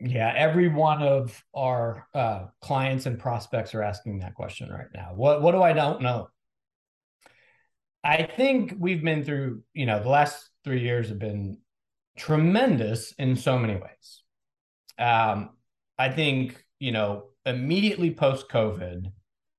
Yeah, 0.00 0.32
every 0.36 0.68
one 0.68 1.02
of 1.02 1.42
our 1.54 2.06
uh, 2.14 2.46
clients 2.60 3.06
and 3.06 3.18
prospects 3.18 3.74
are 3.74 3.82
asking 3.82 4.18
that 4.18 4.34
question 4.34 4.68
right 4.68 4.88
now. 4.92 5.12
What 5.14 5.40
what 5.40 5.52
do 5.52 5.62
I 5.62 5.72
don't 5.72 6.02
know? 6.02 6.28
I 8.02 8.24
think 8.24 8.74
we've 8.78 9.02
been 9.02 9.24
through, 9.24 9.62
you 9.72 9.86
know, 9.86 10.02
the 10.02 10.10
last 10.10 10.50
three 10.62 10.82
years 10.82 11.08
have 11.08 11.18
been 11.18 11.58
tremendous 12.18 13.12
in 13.12 13.34
so 13.36 13.58
many 13.58 13.74
ways. 13.74 14.22
Um, 14.98 15.50
I 15.98 16.10
think, 16.10 16.62
you 16.78 16.92
know, 16.92 17.28
immediately 17.46 18.12
post 18.12 18.50
COVID, 18.50 19.10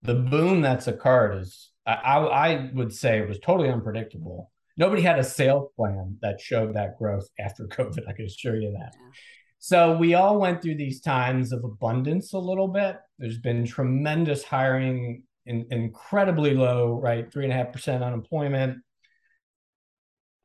the 0.04 0.14
boom 0.14 0.62
that's 0.62 0.88
occurred 0.88 1.42
is, 1.42 1.72
I, 1.86 1.94
I 1.94 2.70
would 2.74 2.94
say, 2.94 3.20
it 3.20 3.28
was 3.28 3.40
totally 3.40 3.70
unpredictable. 3.70 4.52
Nobody 4.78 5.02
had 5.02 5.20
a 5.20 5.24
sales 5.24 5.70
plan 5.76 6.18
that 6.22 6.42
showed 6.42 6.76
that 6.76 6.98
growth 6.98 7.28
after 7.40 7.66
COVID. 7.68 8.08
I 8.08 8.14
can 8.14 8.26
assure 8.26 8.56
you 8.56 8.72
that. 8.72 8.94
Yeah. 8.94 9.12
So 9.60 9.98
we 9.98 10.14
all 10.14 10.40
went 10.40 10.62
through 10.62 10.76
these 10.76 11.02
times 11.02 11.52
of 11.52 11.64
abundance 11.64 12.34
a 12.34 12.38
little 12.40 12.68
bit. 12.68 12.98
There's 13.18 13.40
been 13.40 13.66
tremendous 13.66 14.44
hiring 14.44 15.24
in, 15.46 15.66
incredibly 15.72 16.54
low, 16.54 17.00
right? 17.02 17.32
Three 17.32 17.46
and 17.46 17.54
a 17.54 17.56
half 17.56 17.72
percent 17.72 18.04
unemployment. 18.04 18.80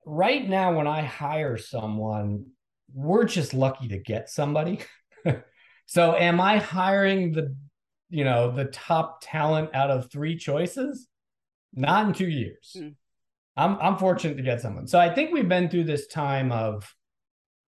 Right 0.06 0.49
now, 0.49 0.75
when 0.76 0.87
I 0.87 1.02
hire 1.02 1.59
someone, 1.59 2.47
we're 2.94 3.25
just 3.25 3.52
lucky 3.52 3.88
to 3.88 3.99
get 3.99 4.30
somebody. 4.30 4.80
so 5.87 6.16
am 6.16 6.40
I 6.40 6.59
hiring 6.59 7.32
the 7.32 7.54
you 8.09 8.25
know 8.25 8.50
the 8.50 8.64
top 8.64 9.20
talent 9.23 9.70
out 9.75 9.90
of 9.90 10.11
three 10.11 10.37
choices? 10.37 11.09
Not 11.75 12.07
in 12.07 12.12
two 12.12 12.29
years. 12.29 12.77
Mm. 12.77 12.95
I'm 13.57 13.77
I'm 13.81 13.97
fortunate 13.99 14.37
to 14.37 14.43
get 14.43 14.61
someone. 14.61 14.87
So 14.87 14.99
I 14.99 15.12
think 15.12 15.33
we've 15.33 15.49
been 15.49 15.69
through 15.69 15.85
this 15.85 16.07
time 16.07 16.50
of 16.53 16.93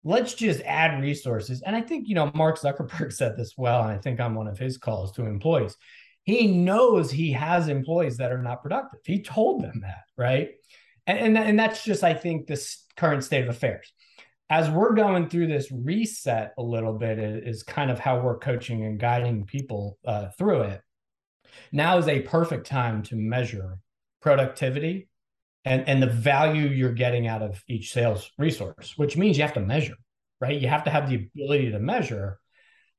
let's 0.05 0.35
just 0.35 0.61
add 0.63 1.01
resources. 1.01 1.63
And 1.63 1.77
I 1.77 1.81
think, 1.81 2.09
you 2.09 2.15
know, 2.15 2.31
Mark 2.35 2.59
Zuckerberg 2.59 3.13
said 3.13 3.37
this 3.37 3.55
well, 3.57 3.83
and 3.83 3.93
I 3.93 3.99
think 3.99 4.21
on 4.21 4.35
one 4.35 4.49
of 4.49 4.59
his 4.59 4.79
calls 4.79 5.13
to 5.13 5.27
employees. 5.27 5.77
He 6.25 6.47
knows 6.47 7.11
he 7.11 7.33
has 7.33 7.67
employees 7.67 8.19
that 8.19 8.31
are 8.31 8.43
not 8.43 8.63
productive. 8.63 9.01
He 9.05 9.23
told 9.23 9.63
them 9.63 9.81
that, 9.83 10.05
right? 10.17 10.51
And, 11.07 11.19
and, 11.19 11.39
and 11.39 11.59
that's 11.59 11.83
just, 11.85 12.05
I 12.05 12.15
think, 12.15 12.47
this 12.47 12.85
current 12.97 13.25
state 13.25 13.43
of 13.43 13.49
affairs. 13.49 13.93
As 14.49 14.71
we're 14.71 14.95
going 14.95 15.29
through 15.29 15.49
this 15.49 15.73
reset 15.73 16.53
a 16.59 16.63
little 16.63 16.93
bit, 16.93 17.19
is 17.19 17.65
kind 17.65 17.91
of 17.91 17.99
how 17.99 18.21
we're 18.21 18.39
coaching 18.39 18.85
and 18.85 19.01
guiding 19.01 19.47
people 19.47 19.99
uh, 20.05 20.29
through 20.39 20.63
it. 20.63 20.81
Now 21.73 21.99
is 21.99 22.07
a 22.07 22.21
perfect 22.21 22.69
time 22.69 23.03
to 23.05 23.17
measure 23.17 23.79
productivity 24.23 25.09
and 25.65 25.89
and 25.89 26.03
the 26.03 26.07
value 26.07 26.69
you're 26.69 26.93
getting 26.93 27.27
out 27.27 27.43
of 27.43 27.63
each 27.69 27.93
sales 27.93 28.31
resource 28.39 28.95
which 28.97 29.17
means 29.17 29.37
you 29.37 29.43
have 29.43 29.55
to 29.55 29.61
measure 29.61 29.95
right? 30.43 30.61
You 30.61 30.69
have 30.69 30.85
to 30.85 30.91
have 30.91 31.09
the 31.09 31.29
ability 31.35 31.71
to 31.71 31.79
measure. 31.79 32.41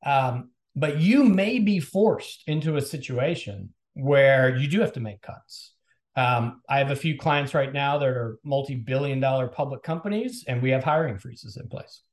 Um, 0.04 0.52
but 0.76 1.00
you 1.00 1.26
may 1.26 1.60
be 1.60 1.82
forced 1.82 2.44
into 2.48 2.78
a 2.78 2.82
situation 2.82 3.74
where 3.96 4.56
you 4.56 4.68
do 4.70 4.80
have 4.80 4.94
to 4.94 5.02
make 5.02 5.22
cuts. 5.22 5.74
Um, 6.16 6.62
i 6.70 6.78
have 6.78 6.92
a 6.92 6.96
few 6.96 7.18
clients 7.18 7.56
right 7.56 7.74
now 7.74 7.98
that 7.98 8.08
are 8.08 8.38
multi-billion 8.44 9.20
dollar 9.20 9.48
public 9.48 9.82
companies 9.82 10.46
and 10.48 10.62
we 10.62 10.70
have 10.70 10.84
hiring 10.84 11.18
freezes 11.18 11.58
in 11.58 11.68
place 11.68 12.04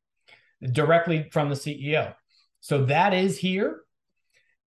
directly 0.73 1.29
from 1.31 1.51
the 1.51 1.55
ceo 1.55 2.15
so 2.61 2.87
that 2.87 3.13
is 3.13 3.37
here. 3.37 3.83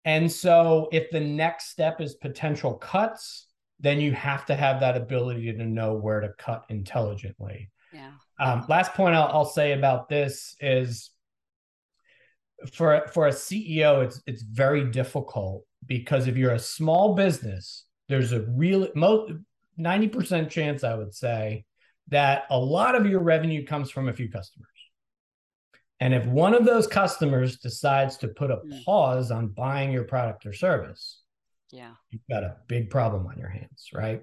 And 0.05 0.31
so 0.31 0.87
if 0.91 1.09
the 1.09 1.19
next 1.19 1.69
step 1.69 1.99
is 1.99 2.13
potential 2.13 2.75
cuts 2.75 3.47
then 3.83 3.99
you 3.99 4.13
have 4.13 4.45
to 4.45 4.55
have 4.55 4.79
that 4.79 4.95
ability 4.95 5.51
to 5.51 5.65
know 5.65 5.93
where 5.93 6.21
to 6.21 6.29
cut 6.39 6.65
intelligently. 6.69 7.69
Yeah. 7.91 8.11
Um, 8.39 8.65
last 8.69 8.93
point 8.93 9.13
I'll, 9.13 9.27
I'll 9.27 9.45
say 9.45 9.73
about 9.73 10.09
this 10.09 10.55
is 10.59 11.11
for 12.71 13.05
for 13.13 13.27
a 13.27 13.31
CEO, 13.31 14.03
it's 14.03 14.21
it's 14.25 14.41
very 14.41 14.85
difficult 14.89 15.65
because 15.85 16.27
if 16.27 16.37
you're 16.37 16.53
a 16.53 16.59
small 16.59 17.13
business, 17.13 17.85
there's 18.07 18.31
a 18.31 18.41
real 18.41 18.87
most 18.95 19.33
ninety 19.77 20.07
percent 20.07 20.49
chance 20.49 20.83
I 20.85 20.95
would 20.95 21.13
say 21.13 21.65
that 22.07 22.45
a 22.49 22.57
lot 22.57 22.95
of 22.95 23.05
your 23.05 23.19
revenue 23.19 23.65
comes 23.65 23.91
from 23.91 24.07
a 24.07 24.13
few 24.13 24.29
customers. 24.29 24.69
And 25.99 26.13
if 26.13 26.25
one 26.25 26.53
of 26.53 26.65
those 26.65 26.87
customers 26.87 27.59
decides 27.59 28.17
to 28.17 28.29
put 28.29 28.51
a 28.51 28.57
mm. 28.57 28.83
pause 28.85 29.29
on 29.29 29.49
buying 29.49 29.91
your 29.91 30.03
product 30.03 30.45
or 30.45 30.53
service, 30.53 31.22
yeah. 31.73 31.93
You've 32.11 32.21
got 32.29 32.43
a 32.43 32.57
big 32.67 32.89
problem 32.89 33.25
on 33.25 33.37
your 33.37 33.49
hands 33.49 33.89
right? 33.93 34.21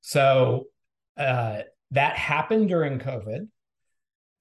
So 0.00 0.66
uh, 1.16 1.60
that 1.92 2.16
happened 2.16 2.68
during 2.68 2.98
covid. 2.98 3.48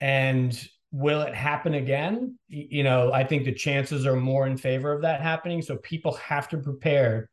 And 0.02 0.70
will 0.92 1.22
it 1.22 1.34
happen 1.34 1.74
again? 1.74 2.38
You 2.48 2.84
know 2.84 3.12
i 3.12 3.24
think 3.24 3.46
the 3.46 3.54
chances 3.54 4.06
are 4.06 4.16
more 4.16 4.48
in 4.48 4.58
favor 4.58 4.94
of 4.94 5.02
that 5.02 5.22
happening. 5.22 5.62
So 5.62 5.78
people 5.78 6.14
have 6.14 6.48
to 6.50 6.58
prepare 6.58 7.30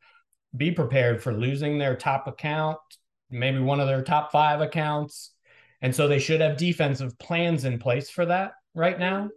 be 0.55 0.71
prepared 0.71 1.23
for 1.23 1.33
losing 1.33 1.77
their 1.77 1.95
top 1.95 2.27
account 2.27 2.79
maybe 3.31 3.59
one 3.59 3.79
of 3.79 3.87
their 3.87 4.03
top 4.03 4.29
five 4.29 4.59
accounts. 4.59 5.31
And 5.81 5.95
so 5.95 6.09
they 6.09 6.19
should 6.19 6.41
have 6.41 6.57
defensive 6.57 7.17
plans 7.17 7.63
in 7.63 7.79
place 7.79 8.09
for 8.09 8.25
that 8.25 8.51
right 8.75 8.99
now. 8.99 9.29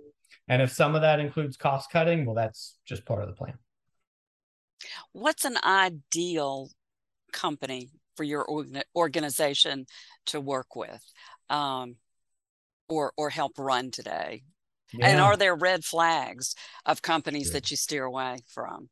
And 0.49 0.61
if 0.61 0.73
some 0.73 0.95
of 0.95 1.03
that 1.03 1.21
includes 1.21 1.57
cost 1.57 1.91
cutting 1.91 2.27
well 2.27 2.35
that's 2.35 2.77
just 2.85 3.07
part 3.07 3.23
of 3.23 3.29
the 3.29 3.35
plan 3.35 3.55
What's 5.13 5.45
an 5.45 5.57
ideal 5.65 6.71
company 7.33 7.91
for 8.17 8.25
your 8.25 8.47
organization 8.95 9.87
to 10.27 10.41
work 10.41 10.77
with 10.77 11.05
um, 11.51 11.97
or, 12.89 13.13
or 13.17 13.31
help 13.31 13.53
run 13.59 13.91
today? 13.91 14.43
Yeah. 14.93 15.09
And 15.09 15.21
are 15.21 15.37
there 15.37 15.55
red 15.55 15.85
flags 15.85 16.55
of 16.87 17.03
companies 17.03 17.51
that 17.53 17.71
you 17.71 17.77
steer 17.77 18.05
away 18.05 18.39
from? 18.47 18.89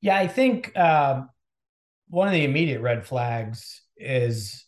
Yeah, 0.00 0.16
I 0.16 0.26
think 0.26 0.72
uh, 0.74 1.22
one 2.08 2.26
of 2.26 2.34
the 2.34 2.44
immediate 2.44 2.80
red 2.80 3.06
flags 3.06 3.82
is 3.96 4.66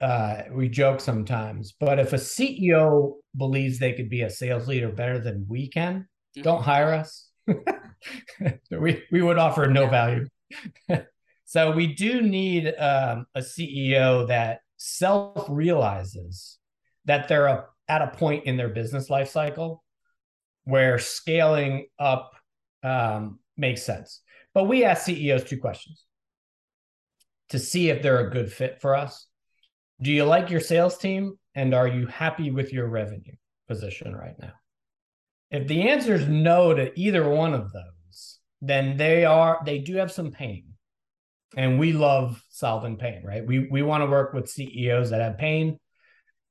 uh, 0.00 0.42
we 0.50 0.68
joke 0.68 1.00
sometimes, 1.00 1.74
but 1.78 2.00
if 2.00 2.12
a 2.12 2.16
CEO 2.16 3.14
believes 3.36 3.78
they 3.78 3.92
could 3.92 4.10
be 4.10 4.22
a 4.22 4.30
sales 4.30 4.66
leader 4.66 4.90
better 4.90 5.20
than 5.20 5.46
we 5.48 5.68
can, 5.68 6.00
mm-hmm. 6.00 6.42
don't 6.42 6.62
hire 6.62 6.92
us. 6.92 7.28
we 8.70 9.02
we 9.10 9.22
would 9.22 9.38
offer 9.38 9.66
no 9.66 9.86
value. 9.88 10.26
so 11.44 11.72
we 11.72 11.94
do 11.94 12.22
need 12.22 12.68
um, 12.78 13.26
a 13.34 13.40
CEO 13.40 14.28
that 14.28 14.60
self 14.76 15.46
realizes 15.48 16.58
that 17.04 17.28
they're 17.28 17.46
a, 17.46 17.64
at 17.88 18.02
a 18.02 18.08
point 18.08 18.46
in 18.46 18.56
their 18.56 18.68
business 18.68 19.10
life 19.10 19.30
cycle 19.30 19.82
where 20.64 20.98
scaling 20.98 21.86
up 21.98 22.32
um, 22.82 23.38
makes 23.56 23.82
sense. 23.82 24.20
But 24.54 24.64
we 24.64 24.84
ask 24.84 25.04
CEOs 25.04 25.44
two 25.44 25.58
questions 25.58 26.04
to 27.50 27.58
see 27.58 27.90
if 27.90 28.02
they're 28.02 28.26
a 28.26 28.30
good 28.30 28.52
fit 28.52 28.80
for 28.80 28.94
us. 28.94 29.26
Do 30.00 30.10
you 30.10 30.24
like 30.24 30.50
your 30.50 30.60
sales 30.60 30.98
team? 30.98 31.38
And 31.54 31.74
are 31.74 31.86
you 31.86 32.06
happy 32.06 32.50
with 32.50 32.72
your 32.72 32.88
revenue 32.88 33.34
position 33.68 34.14
right 34.16 34.34
now? 34.40 34.52
If 35.52 35.68
the 35.68 35.90
answer 35.90 36.14
is 36.14 36.26
no 36.26 36.72
to 36.72 36.98
either 36.98 37.28
one 37.28 37.52
of 37.52 37.72
those, 37.72 38.38
then 38.62 38.96
they 38.96 39.26
are 39.26 39.60
they 39.64 39.78
do 39.78 39.96
have 39.96 40.10
some 40.10 40.32
pain. 40.32 40.64
And 41.54 41.78
we 41.78 41.92
love 41.92 42.42
solving 42.48 42.96
pain, 42.96 43.22
right? 43.22 43.46
We 43.46 43.68
we 43.70 43.82
want 43.82 44.02
to 44.02 44.10
work 44.10 44.32
with 44.32 44.48
CEOs 44.48 45.10
that 45.10 45.20
have 45.20 45.36
pain, 45.36 45.78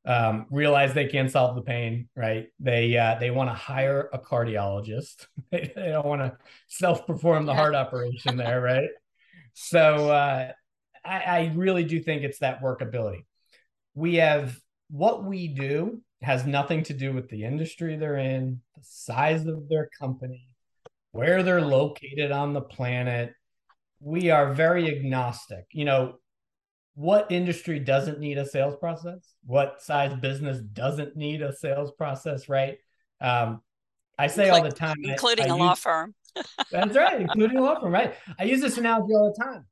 um, 0.05 0.45
realize 0.51 0.93
they 0.93 1.07
can't 1.07 1.31
solve 1.31 1.55
the 1.55 1.63
pain, 1.63 2.09
right? 2.15 2.47
They 2.59 2.95
uh, 2.95 3.15
they 3.19 3.31
want 3.31 3.49
to 3.49 3.55
hire 3.55 4.07
a 4.13 4.19
cardiologist. 4.19 5.25
they, 5.51 5.73
they 5.75 5.87
don't 5.87 6.05
want 6.05 6.21
to 6.21 6.37
self 6.67 7.07
perform 7.07 7.47
the 7.47 7.55
heart 7.55 7.73
operation 7.73 8.37
there, 8.37 8.61
right? 8.61 8.89
So 9.53 10.11
uh, 10.11 10.51
I, 11.03 11.19
I 11.19 11.51
really 11.55 11.83
do 11.83 11.99
think 12.03 12.21
it's 12.21 12.39
that 12.39 12.61
workability. 12.61 13.25
We 13.95 14.15
have 14.15 14.59
what 14.91 15.23
we 15.23 15.47
do 15.47 16.01
has 16.21 16.45
nothing 16.45 16.83
to 16.83 16.93
do 16.93 17.13
with 17.13 17.29
the 17.29 17.43
industry 17.43 17.95
they're 17.95 18.17
in, 18.17 18.61
the 18.75 18.83
size 18.83 19.45
of 19.45 19.67
their 19.69 19.89
company, 19.99 20.47
where 21.11 21.43
they're 21.43 21.61
located 21.61 22.31
on 22.31 22.53
the 22.53 22.61
planet. 22.61 23.33
We 23.99 24.29
are 24.29 24.53
very 24.53 24.95
agnostic. 24.95 25.65
You 25.71 25.85
know, 25.85 26.15
what 26.95 27.31
industry 27.31 27.79
doesn't 27.79 28.19
need 28.19 28.37
a 28.37 28.45
sales 28.45 28.75
process? 28.79 29.33
What 29.45 29.81
size 29.81 30.13
business 30.15 30.59
doesn't 30.59 31.15
need 31.15 31.41
a 31.41 31.55
sales 31.55 31.91
process, 31.91 32.49
right? 32.49 32.77
Um, 33.19 33.61
I 34.17 34.27
say 34.27 34.49
all 34.49 34.61
the 34.61 34.71
time, 34.71 34.97
including 35.03 35.45
I, 35.45 35.49
I 35.49 35.55
a 35.55 35.57
use, 35.57 35.59
law 35.59 35.73
firm. 35.75 36.15
that's 36.71 36.95
right, 36.95 37.21
including 37.21 37.57
a 37.57 37.61
law 37.61 37.79
firm, 37.79 37.91
right? 37.91 38.13
I 38.37 38.43
use 38.43 38.61
this 38.61 38.77
analogy 38.77 39.13
all 39.13 39.33
the 39.35 39.43
time. 39.43 39.65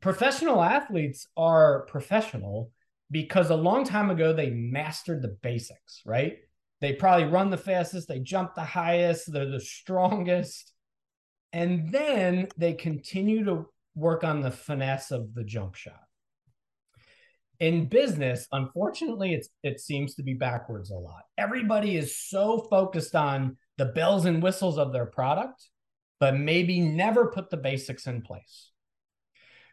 Professional 0.00 0.62
athletes 0.62 1.26
are 1.36 1.86
professional 1.86 2.70
because 3.10 3.50
a 3.50 3.56
long 3.56 3.84
time 3.84 4.10
ago 4.10 4.32
they 4.32 4.50
mastered 4.50 5.22
the 5.22 5.36
basics, 5.42 6.02
right? 6.04 6.38
They 6.80 6.92
probably 6.92 7.26
run 7.26 7.50
the 7.50 7.56
fastest, 7.56 8.08
they 8.08 8.18
jump 8.18 8.54
the 8.54 8.64
highest, 8.64 9.32
they're 9.32 9.50
the 9.50 9.60
strongest. 9.60 10.72
And 11.52 11.90
then 11.90 12.48
they 12.56 12.74
continue 12.74 13.44
to 13.44 13.66
work 13.94 14.24
on 14.24 14.42
the 14.42 14.50
finesse 14.50 15.10
of 15.10 15.34
the 15.34 15.44
jump 15.44 15.74
shot. 15.74 16.00
In 17.58 17.88
business, 17.88 18.46
unfortunately, 18.52 19.32
it's 19.32 19.48
it 19.62 19.80
seems 19.80 20.14
to 20.16 20.22
be 20.22 20.34
backwards 20.34 20.90
a 20.90 20.96
lot. 20.96 21.22
Everybody 21.38 21.96
is 21.96 22.18
so 22.18 22.58
focused 22.68 23.16
on 23.16 23.56
the 23.78 23.86
bells 23.86 24.26
and 24.26 24.42
whistles 24.42 24.76
of 24.76 24.92
their 24.92 25.06
product, 25.06 25.66
but 26.20 26.36
maybe 26.36 26.80
never 26.80 27.30
put 27.30 27.48
the 27.48 27.56
basics 27.56 28.06
in 28.06 28.20
place. 28.20 28.70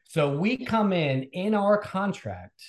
So 0.06 0.38
we 0.38 0.63
come 0.63 0.93
in 0.93 1.24
in 1.34 1.54
our 1.54 1.78
contract 1.78 2.63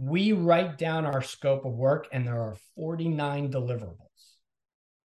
we 0.00 0.32
write 0.32 0.78
down 0.78 1.04
our 1.04 1.20
scope 1.20 1.66
of 1.66 1.72
work 1.72 2.08
and 2.12 2.26
there 2.26 2.40
are 2.40 2.56
49 2.74 3.52
deliverables. 3.52 3.96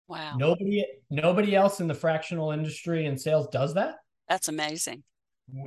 Wow. 0.08 0.36
Nobody 0.38 0.86
nobody 1.10 1.56
else 1.56 1.80
in 1.80 1.88
the 1.88 1.96
fractional 1.96 2.52
industry 2.52 3.08
and 3.08 3.20
sales 3.20 3.48
does 3.48 3.74
that. 3.74 3.96
That's 4.30 4.50
amazing. 4.50 5.04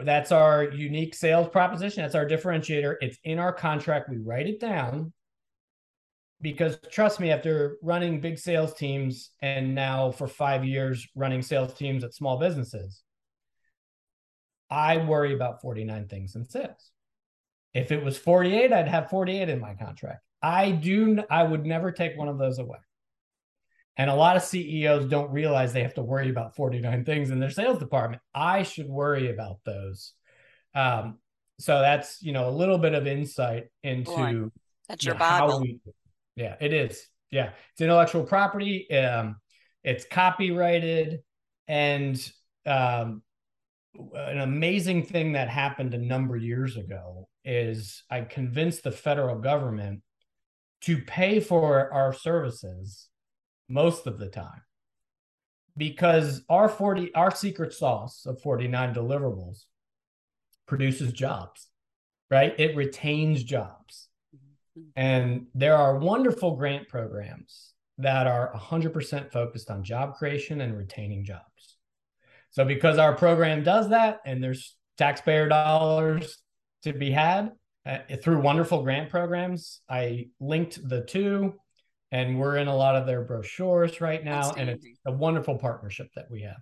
That's 0.05 0.31
our 0.31 0.65
unique 0.65 1.15
sales 1.15 1.49
proposition. 1.49 2.03
That's 2.03 2.15
our 2.15 2.27
differentiator. 2.27 2.97
It's 3.01 3.19
in 3.25 3.39
our 3.39 3.53
contract. 3.53 4.09
We 4.09 4.19
write 4.19 4.47
it 4.47 4.61
down 4.61 5.13
because 6.41 6.79
trust 6.91 7.19
me, 7.19 7.31
after 7.31 7.79
running 7.83 8.21
big 8.21 8.39
sales 8.39 8.75
teams 8.75 9.31
and 9.43 9.75
now 9.75 10.13
for 10.13 10.29
five 10.29 10.65
years 10.65 11.07
running 11.17 11.43
sales 11.43 11.75
teams 11.75 12.05
at 12.05 12.15
small 12.15 12.39
businesses, 12.39 13.03
I 14.71 14.99
worry 14.99 15.35
about 15.35 15.63
49 15.63 16.07
things 16.07 16.37
in 16.37 16.49
sales. 16.49 16.93
If 17.77 17.93
it 17.93 18.03
was 18.03 18.17
48, 18.17 18.73
I'd 18.73 18.89
have 18.89 19.11
48 19.11 19.51
in 19.51 19.61
my 19.61 19.75
contract. 19.75 20.23
I 20.43 20.71
do 20.71 21.23
I 21.31 21.43
would 21.43 21.67
never 21.67 21.93
take 21.93 22.17
one 22.17 22.29
of 22.29 22.39
those 22.39 22.59
away. 22.59 22.79
And 23.99 24.09
a 24.09 24.15
lot 24.15 24.37
of 24.37 24.43
CEOs 24.43 25.07
don't 25.07 25.31
realize 25.31 25.75
they 25.75 25.83
have 25.83 25.95
to 25.95 26.03
worry 26.03 26.31
about 26.31 26.57
49 26.57 27.05
things 27.05 27.31
in 27.31 27.39
their 27.39 27.51
sales 27.51 27.79
department. 27.79 28.23
I 28.35 28.63
should 28.63 28.89
worry 28.89 29.31
about 29.31 29.59
those. 29.67 30.15
Um, 30.75 31.19
so 31.59 31.81
that's, 31.81 32.23
you 32.23 32.33
know, 32.33 32.49
a 32.49 32.51
little 32.51 32.79
bit 32.79 32.95
of 32.95 33.07
insight 33.07 33.65
into 33.83 34.11
Boy, 34.11 34.45
that's 34.89 35.05
your 35.05 35.15
Bible. 35.15 35.61
We, 35.61 35.81
yeah, 36.35 36.57
it 36.61 36.73
is. 36.73 37.07
Yeah. 37.31 37.51
It's 37.73 37.81
intellectual 37.83 38.25
property. 38.25 38.91
Um, 38.91 39.37
it's 39.85 40.07
copyrighted 40.07 41.21
and 41.69 42.33
um, 42.65 43.23
an 44.15 44.41
amazing 44.41 45.05
thing 45.05 45.33
that 45.33 45.49
happened 45.49 45.95
a 45.95 45.99
number 45.99 46.37
of 46.37 46.43
years 46.43 46.77
ago 46.77 47.29
is 47.45 48.03
I 48.11 48.23
convinced 48.23 48.85
the 48.85 48.93
federal 48.93 49.39
government 49.39 50.03
to 50.83 50.99
pay 51.03 51.41
for 51.41 51.93
our 51.93 52.13
services 52.13 53.09
most 53.69 54.07
of 54.07 54.19
the 54.19 54.29
time. 54.29 54.63
Because 55.77 56.43
our 56.49 56.69
40 56.69 57.15
our 57.15 57.31
secret 57.31 57.75
sauce 57.75 58.25
of 58.25 58.41
49 58.41 58.95
deliverables 58.95 59.65
produces 60.67 61.13
jobs 61.13 61.69
right? 62.31 62.59
It 62.59 62.77
retains 62.77 63.43
jobs. 63.43 64.09
Mm-hmm. 64.77 64.89
and 64.97 65.47
there 65.55 65.77
are 65.77 65.99
wonderful 65.99 66.57
grant 66.57 66.87
programs 66.89 67.73
that 67.97 68.27
are 68.27 68.53
100% 68.55 69.33
focused 69.33 69.71
on 69.71 69.83
job 69.83 70.17
creation 70.17 70.61
and 70.61 70.77
retaining 70.77 71.25
jobs 71.25 71.76
so 72.57 72.65
because 72.65 72.99
our 72.99 73.15
program 73.15 73.63
does 73.63 73.91
that 73.91 74.21
and 74.25 74.43
there's 74.43 74.77
taxpayer 74.97 75.47
dollars 75.49 76.39
to 76.83 76.93
be 76.93 77.11
had 77.11 77.53
uh, 77.85 77.99
through 78.23 78.41
wonderful 78.41 78.83
grant 78.83 79.11
programs 79.11 79.81
i 79.89 80.27
linked 80.41 80.81
the 80.89 81.05
two 81.05 81.55
and 82.13 82.39
we're 82.39 82.57
in 82.57 82.67
a 82.67 82.77
lot 82.77 82.97
of 82.97 83.07
their 83.07 83.23
brochures 83.23 84.01
right 84.01 84.25
now 84.25 84.53
and 84.53 84.71
it's 84.71 84.87
a 85.07 85.13
wonderful 85.13 85.59
partnership 85.59 86.09
that 86.17 86.27
we 86.31 86.43
have 86.43 86.57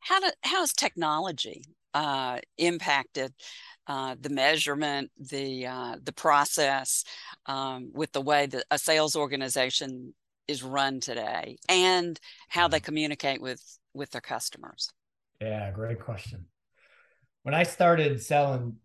how 0.00 0.20
do, 0.20 0.30
how 0.42 0.60
has 0.60 0.72
technology 0.72 1.62
uh, 1.94 2.38
impacted 2.58 3.32
uh, 3.86 4.14
the 4.20 4.28
measurement 4.28 5.10
the 5.18 5.66
uh, 5.66 5.96
the 6.02 6.12
process 6.12 7.04
um, 7.46 7.90
with 7.94 8.12
the 8.12 8.20
way 8.20 8.46
that 8.46 8.64
a 8.70 8.78
sales 8.78 9.16
organization 9.16 10.12
is 10.46 10.62
run 10.62 11.00
today 11.00 11.58
and 11.68 12.18
how 12.48 12.68
they 12.68 12.78
mm-hmm. 12.78 12.84
communicate 12.84 13.40
with 13.40 13.62
with 13.98 14.10
their 14.10 14.20
customers 14.20 14.90
yeah 15.40 15.70
great 15.70 16.00
question 16.00 16.46
when 17.42 17.54
i 17.54 17.62
started 17.62 18.22
selling 18.22 18.76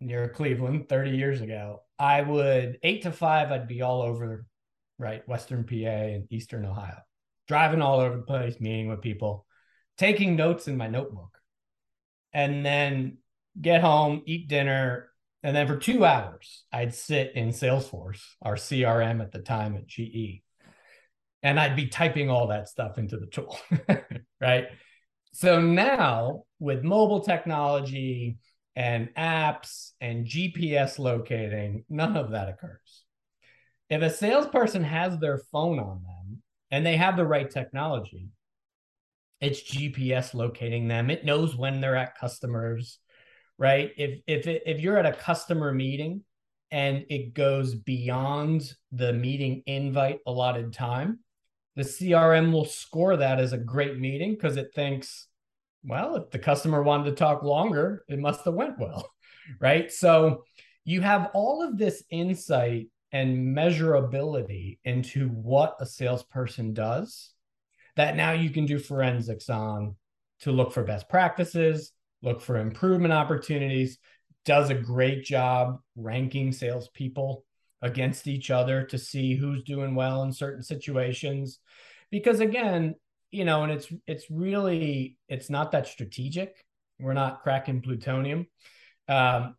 near 0.00 0.28
cleveland 0.28 0.88
30 0.88 1.10
years 1.10 1.40
ago 1.40 1.82
i 1.98 2.20
would 2.22 2.78
eight 2.82 3.02
to 3.02 3.10
five 3.10 3.50
i'd 3.50 3.66
be 3.68 3.82
all 3.82 4.02
over 4.02 4.46
right? 4.98 5.26
Western 5.28 5.64
PA 5.64 5.74
and 5.74 6.26
Eastern 6.30 6.64
Ohio, 6.64 6.98
driving 7.48 7.82
all 7.82 8.00
over 8.00 8.16
the 8.16 8.22
place, 8.22 8.60
meeting 8.60 8.88
with 8.88 9.00
people, 9.00 9.46
taking 9.98 10.36
notes 10.36 10.68
in 10.68 10.76
my 10.76 10.88
notebook, 10.88 11.38
and 12.32 12.64
then 12.64 13.18
get 13.60 13.80
home, 13.80 14.22
eat 14.26 14.48
dinner. 14.48 15.10
And 15.42 15.54
then 15.54 15.66
for 15.66 15.76
two 15.76 16.04
hours, 16.04 16.64
I'd 16.72 16.94
sit 16.94 17.32
in 17.34 17.48
Salesforce, 17.48 18.22
our 18.40 18.56
CRM 18.56 19.20
at 19.20 19.32
the 19.32 19.40
time 19.40 19.76
at 19.76 19.86
GE, 19.86 20.42
and 21.44 21.60
I'd 21.60 21.76
be 21.76 21.86
typing 21.86 22.28
all 22.28 22.48
that 22.48 22.68
stuff 22.68 22.98
into 22.98 23.16
the 23.16 23.26
tool, 23.26 23.56
right? 24.40 24.66
So 25.32 25.60
now 25.60 26.42
with 26.58 26.82
mobile 26.82 27.20
technology 27.20 28.38
and 28.74 29.14
apps 29.16 29.92
and 30.00 30.26
GPS 30.26 30.98
locating, 30.98 31.84
none 31.88 32.16
of 32.16 32.32
that 32.32 32.48
occurs 32.48 33.04
if 33.90 34.02
a 34.02 34.10
salesperson 34.10 34.82
has 34.84 35.18
their 35.18 35.38
phone 35.38 35.78
on 35.78 36.02
them 36.02 36.42
and 36.70 36.84
they 36.84 36.96
have 36.96 37.16
the 37.16 37.26
right 37.26 37.50
technology, 37.50 38.28
it's 39.40 39.62
GPS 39.62 40.34
locating 40.34 40.88
them. 40.88 41.10
It 41.10 41.24
knows 41.24 41.54
when 41.54 41.80
they're 41.80 41.96
at 41.96 42.18
customers, 42.18 42.98
right? 43.58 43.92
If 43.96 44.20
if 44.26 44.46
it, 44.46 44.62
if 44.66 44.80
you're 44.80 44.98
at 44.98 45.06
a 45.06 45.12
customer 45.12 45.72
meeting 45.72 46.22
and 46.70 47.04
it 47.10 47.34
goes 47.34 47.74
beyond 47.74 48.72
the 48.90 49.12
meeting 49.12 49.62
invite 49.66 50.20
allotted 50.26 50.72
time, 50.72 51.20
the 51.76 51.82
CRM 51.82 52.52
will 52.52 52.64
score 52.64 53.16
that 53.16 53.40
as 53.40 53.52
a 53.52 53.58
great 53.58 53.98
meeting 53.98 54.32
because 54.32 54.56
it 54.56 54.72
thinks, 54.74 55.26
well, 55.84 56.16
if 56.16 56.30
the 56.30 56.38
customer 56.38 56.82
wanted 56.82 57.10
to 57.10 57.16
talk 57.16 57.42
longer, 57.42 58.04
it 58.08 58.18
must 58.18 58.44
have 58.44 58.54
went 58.54 58.78
well, 58.78 59.10
right? 59.60 59.90
So 59.90 60.44
you 60.84 61.00
have 61.00 61.30
all 61.34 61.62
of 61.62 61.78
this 61.78 62.02
insight 62.10 62.88
and 63.12 63.56
measurability 63.56 64.78
into 64.84 65.28
what 65.28 65.76
a 65.80 65.86
salesperson 65.86 66.74
does 66.74 67.32
that 67.96 68.16
now 68.16 68.32
you 68.32 68.50
can 68.50 68.66
do 68.66 68.78
forensics 68.78 69.48
on 69.48 69.94
to 70.40 70.50
look 70.50 70.72
for 70.72 70.82
best 70.82 71.08
practices, 71.08 71.92
look 72.22 72.40
for 72.40 72.56
improvement 72.56 73.12
opportunities, 73.12 73.98
does 74.44 74.70
a 74.70 74.74
great 74.74 75.24
job 75.24 75.78
ranking 75.96 76.52
salespeople 76.52 77.44
against 77.84 78.26
each 78.26 78.50
other 78.50 78.82
to 78.82 78.98
see 78.98 79.36
who's 79.36 79.62
doing 79.62 79.94
well 79.94 80.22
in 80.22 80.32
certain 80.32 80.62
situations. 80.62 81.60
Because 82.10 82.40
again, 82.40 82.94
you 83.30 83.44
know, 83.44 83.62
and 83.62 83.70
it's 83.70 83.92
it's 84.06 84.30
really 84.30 85.18
it's 85.28 85.50
not 85.50 85.70
that 85.72 85.86
strategic. 85.86 86.64
We're 86.98 87.12
not 87.12 87.42
cracking 87.42 87.82
plutonium. 87.82 88.46
Um, 89.06 89.56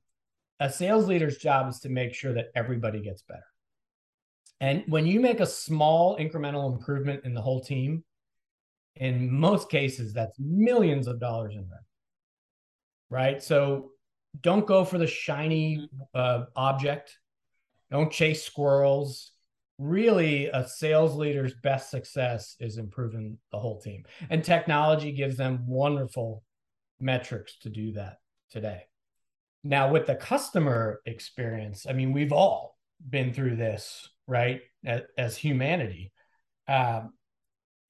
a 0.60 0.72
sales 0.72 1.08
leader's 1.08 1.38
job 1.38 1.70
is 1.70 1.80
to 1.82 1.90
make 1.90 2.14
sure 2.14 2.34
that 2.34 2.48
everybody 2.56 3.02
gets 3.02 3.22
better. 3.22 3.46
And 4.60 4.84
when 4.88 5.06
you 5.06 5.20
make 5.20 5.40
a 5.40 5.46
small 5.46 6.18
incremental 6.18 6.74
improvement 6.74 7.26
in 7.26 7.34
the 7.34 7.42
whole 7.42 7.62
team, 7.62 8.04
in 8.96 9.32
most 9.32 9.70
cases, 9.70 10.14
that's 10.14 10.40
millions 10.40 11.08
of 11.08 11.20
dollars 11.20 11.54
in 11.54 11.60
revenue. 11.60 11.84
Right. 13.10 13.44
So 13.44 13.92
don't 14.42 14.66
go 14.66 14.84
for 14.84 14.98
the 14.98 15.08
shiny 15.08 15.78
mm-hmm. 15.78 16.02
uh, 16.16 16.46
object. 16.56 17.18
Don't 17.92 18.12
chase 18.12 18.44
squirrels. 18.44 19.32
Really, 19.78 20.48
a 20.48 20.68
sales 20.68 21.16
leader's 21.16 21.54
best 21.62 21.92
success 21.92 22.56
is 22.60 22.78
improving 22.78 23.38
the 23.52 23.60
whole 23.60 23.82
team. 23.82 24.06
And 24.30 24.44
technology 24.44 25.12
gives 25.12 25.36
them 25.36 25.68
wonderful 25.68 26.44
metrics 27.00 27.58
to 27.60 27.70
do 27.70 27.92
that 27.94 28.20
today. 28.52 28.84
Now, 29.64 29.92
with 29.92 30.06
the 30.06 30.16
customer 30.16 31.02
experience, 31.06 31.86
I 31.90 31.94
mean, 31.94 32.14
we've 32.14 32.32
all 32.32 32.78
been 33.10 33.34
through 33.34 33.58
this, 33.58 34.08
right? 34.28 34.62
As, 35.18 35.36
humanity, 35.36 36.14
um, 36.68 37.14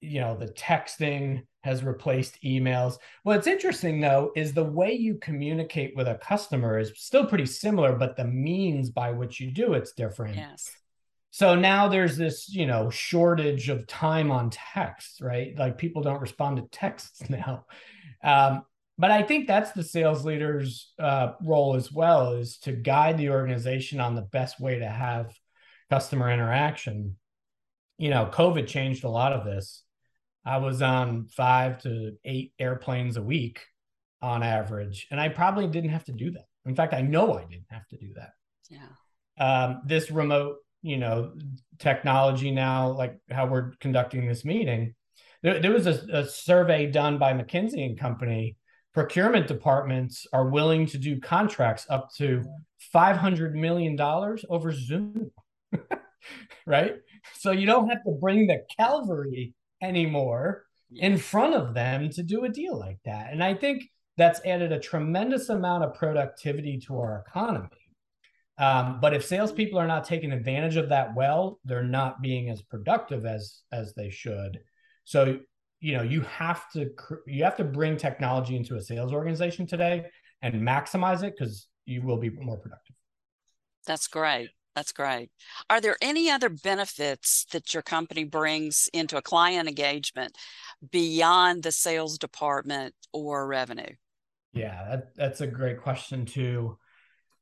you 0.00 0.20
know, 0.20 0.36
the 0.36 0.48
texting 0.48 1.42
has 1.62 1.82
replaced 1.82 2.40
emails. 2.44 2.98
What's 3.24 3.46
interesting 3.46 4.00
though 4.00 4.30
is 4.36 4.52
the 4.52 4.64
way 4.64 4.92
you 4.92 5.16
communicate 5.16 5.96
with 5.96 6.06
a 6.06 6.14
customer 6.16 6.78
is 6.78 6.92
still 6.94 7.26
pretty 7.26 7.46
similar, 7.46 7.96
but 7.96 8.16
the 8.16 8.24
means 8.24 8.90
by 8.90 9.10
which 9.10 9.40
you 9.40 9.50
do 9.50 9.74
it's 9.74 9.92
different. 9.92 10.36
Yes. 10.36 10.70
So 11.30 11.54
now 11.54 11.88
there's 11.88 12.16
this, 12.16 12.48
you 12.48 12.66
know, 12.66 12.88
shortage 12.88 13.68
of 13.68 13.86
time 13.86 14.30
on 14.30 14.48
text, 14.50 15.20
right? 15.20 15.58
Like 15.58 15.76
people 15.76 16.02
don't 16.02 16.20
respond 16.20 16.56
to 16.56 16.62
texts 16.70 17.28
now. 17.30 17.66
Um, 18.22 18.62
but 18.98 19.10
I 19.10 19.22
think 19.22 19.46
that's 19.46 19.72
the 19.72 19.82
sales 19.82 20.24
leader's 20.24 20.92
uh, 20.98 21.32
role 21.42 21.74
as 21.74 21.92
well 21.92 22.32
is 22.32 22.58
to 22.60 22.72
guide 22.72 23.18
the 23.18 23.30
organization 23.30 24.00
on 24.00 24.14
the 24.14 24.22
best 24.22 24.58
way 24.58 24.78
to 24.78 24.88
have 24.88 25.36
customer 25.90 26.30
interaction. 26.30 27.16
You 27.98 28.10
know, 28.10 28.30
COVID 28.32 28.66
changed 28.66 29.04
a 29.04 29.10
lot 29.10 29.32
of 29.32 29.44
this. 29.44 29.82
I 30.46 30.58
was 30.58 30.80
on 30.80 31.26
five 31.26 31.82
to 31.82 32.12
eight 32.24 32.52
airplanes 32.58 33.16
a 33.16 33.22
week 33.22 33.60
on 34.22 34.42
average, 34.42 35.08
and 35.10 35.20
I 35.20 35.28
probably 35.28 35.66
didn't 35.66 35.90
have 35.90 36.04
to 36.04 36.12
do 36.12 36.30
that. 36.30 36.46
In 36.64 36.74
fact, 36.74 36.94
I 36.94 37.02
know 37.02 37.34
I 37.34 37.44
didn't 37.44 37.66
have 37.70 37.86
to 37.88 37.96
do 37.96 38.12
that. 38.14 38.30
Yeah. 38.70 38.88
Um, 39.38 39.82
this 39.84 40.10
remote, 40.10 40.56
you 40.82 40.98
know, 40.98 41.32
technology 41.78 42.50
now, 42.50 42.92
like 42.92 43.16
how 43.30 43.46
we're 43.46 43.72
conducting 43.80 44.26
this 44.26 44.44
meeting, 44.44 44.94
there, 45.42 45.60
there 45.60 45.72
was 45.72 45.86
a, 45.86 46.00
a 46.12 46.24
survey 46.24 46.90
done 46.90 47.18
by 47.18 47.32
McKinsey 47.32 47.84
and 47.84 47.98
Company 47.98 48.56
procurement 48.96 49.46
departments 49.46 50.26
are 50.32 50.48
willing 50.48 50.86
to 50.86 50.96
do 50.96 51.20
contracts 51.20 51.84
up 51.90 52.08
to 52.16 52.42
$500 52.94 53.52
million 53.52 54.00
over 54.48 54.72
Zoom. 54.72 55.30
right? 56.66 56.94
So 57.34 57.50
you 57.50 57.66
don't 57.66 57.90
have 57.90 58.02
to 58.04 58.12
bring 58.18 58.46
the 58.46 58.62
cavalry 58.74 59.52
anymore 59.82 60.64
in 60.94 61.18
front 61.18 61.54
of 61.54 61.74
them 61.74 62.10
to 62.10 62.22
do 62.22 62.44
a 62.44 62.48
deal 62.48 62.78
like 62.78 62.98
that. 63.04 63.32
And 63.32 63.42
I 63.42 63.54
think 63.54 63.84
that's 64.16 64.40
added 64.44 64.72
a 64.72 64.78
tremendous 64.80 65.48
amount 65.48 65.84
of 65.84 65.94
productivity 65.94 66.78
to 66.86 66.98
our 66.98 67.24
economy. 67.26 67.68
Um, 68.58 69.00
but 69.00 69.12
if 69.12 69.24
salespeople 69.24 69.78
are 69.78 69.86
not 69.86 70.04
taking 70.04 70.32
advantage 70.32 70.76
of 70.76 70.88
that 70.88 71.14
well, 71.14 71.60
they're 71.64 71.82
not 71.82 72.22
being 72.22 72.48
as 72.48 72.62
productive 72.62 73.26
as 73.26 73.62
as 73.72 73.94
they 73.94 74.08
should. 74.08 74.60
So 75.04 75.38
you 75.80 75.96
know 75.96 76.02
you 76.02 76.20
have 76.22 76.70
to 76.72 76.90
you 77.26 77.44
have 77.44 77.56
to 77.56 77.64
bring 77.64 77.96
technology 77.96 78.56
into 78.56 78.76
a 78.76 78.80
sales 78.80 79.12
organization 79.12 79.66
today 79.66 80.06
and 80.42 80.54
maximize 80.54 81.22
it 81.22 81.34
because 81.36 81.68
you 81.84 82.02
will 82.02 82.16
be 82.16 82.30
more 82.30 82.56
productive 82.56 82.96
that's 83.86 84.06
great 84.08 84.50
that's 84.76 84.92
great 84.92 85.30
are 85.68 85.80
there 85.80 85.96
any 86.00 86.30
other 86.30 86.48
benefits 86.48 87.46
that 87.52 87.74
your 87.74 87.82
company 87.82 88.22
brings 88.22 88.88
into 88.92 89.16
a 89.16 89.22
client 89.22 89.68
engagement 89.68 90.36
beyond 90.92 91.64
the 91.64 91.72
sales 91.72 92.18
department 92.18 92.94
or 93.12 93.46
revenue 93.46 93.94
yeah 94.52 94.86
that, 94.88 95.14
that's 95.16 95.40
a 95.40 95.46
great 95.46 95.80
question 95.82 96.24
too 96.24 96.78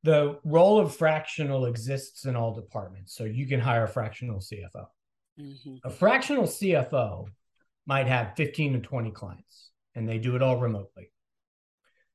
the 0.03 0.39
role 0.45 0.79
of 0.79 0.97
fractional 0.97 1.67
exists 1.67 2.25
in 2.25 2.37
all 2.37 2.55
departments 2.55 3.15
so 3.15 3.25
you 3.25 3.47
can 3.47 3.61
hire 3.61 3.85
a 3.85 3.89
fractional 3.89 4.39
cfo 4.39 4.87
mm-hmm. 5.39 5.77
a 5.85 5.91
fractional 5.91 6.45
cfo 6.45 7.27
might 7.87 8.07
have 8.07 8.35
15 8.37 8.75
to 8.75 8.79
20 8.81 9.11
clients 9.11 9.71
and 9.95 10.09
they 10.09 10.19
do 10.19 10.37
it 10.37 10.43
all 10.43 10.59
remotely. 10.59 11.11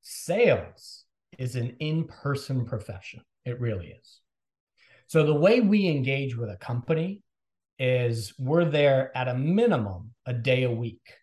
Sales 0.01 1.05
is 1.37 1.55
an 1.55 1.75
in 1.79 2.05
person 2.05 2.65
profession. 2.65 3.21
It 3.45 3.59
really 3.59 3.87
is. 3.87 4.19
So 5.09 5.25
the 5.25 5.33
way 5.33 5.59
we 5.59 5.87
engage 5.87 6.37
with 6.37 6.49
a 6.49 6.55
company 6.55 7.21
is 7.77 8.33
we're 8.39 8.65
there 8.65 9.11
at 9.15 9.27
a 9.27 9.35
minimum 9.35 10.11
a 10.25 10.33
day 10.33 10.63
a 10.63 10.71
week. 10.71 11.13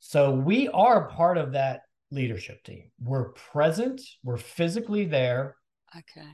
So 0.00 0.32
we 0.32 0.68
are 0.68 1.08
part 1.08 1.38
of 1.38 1.52
that 1.52 1.82
leadership 2.10 2.64
team. 2.64 2.90
We're 3.00 3.30
present, 3.30 4.00
we're 4.22 4.36
physically 4.36 5.04
there. 5.04 5.56
Okay. 5.96 6.28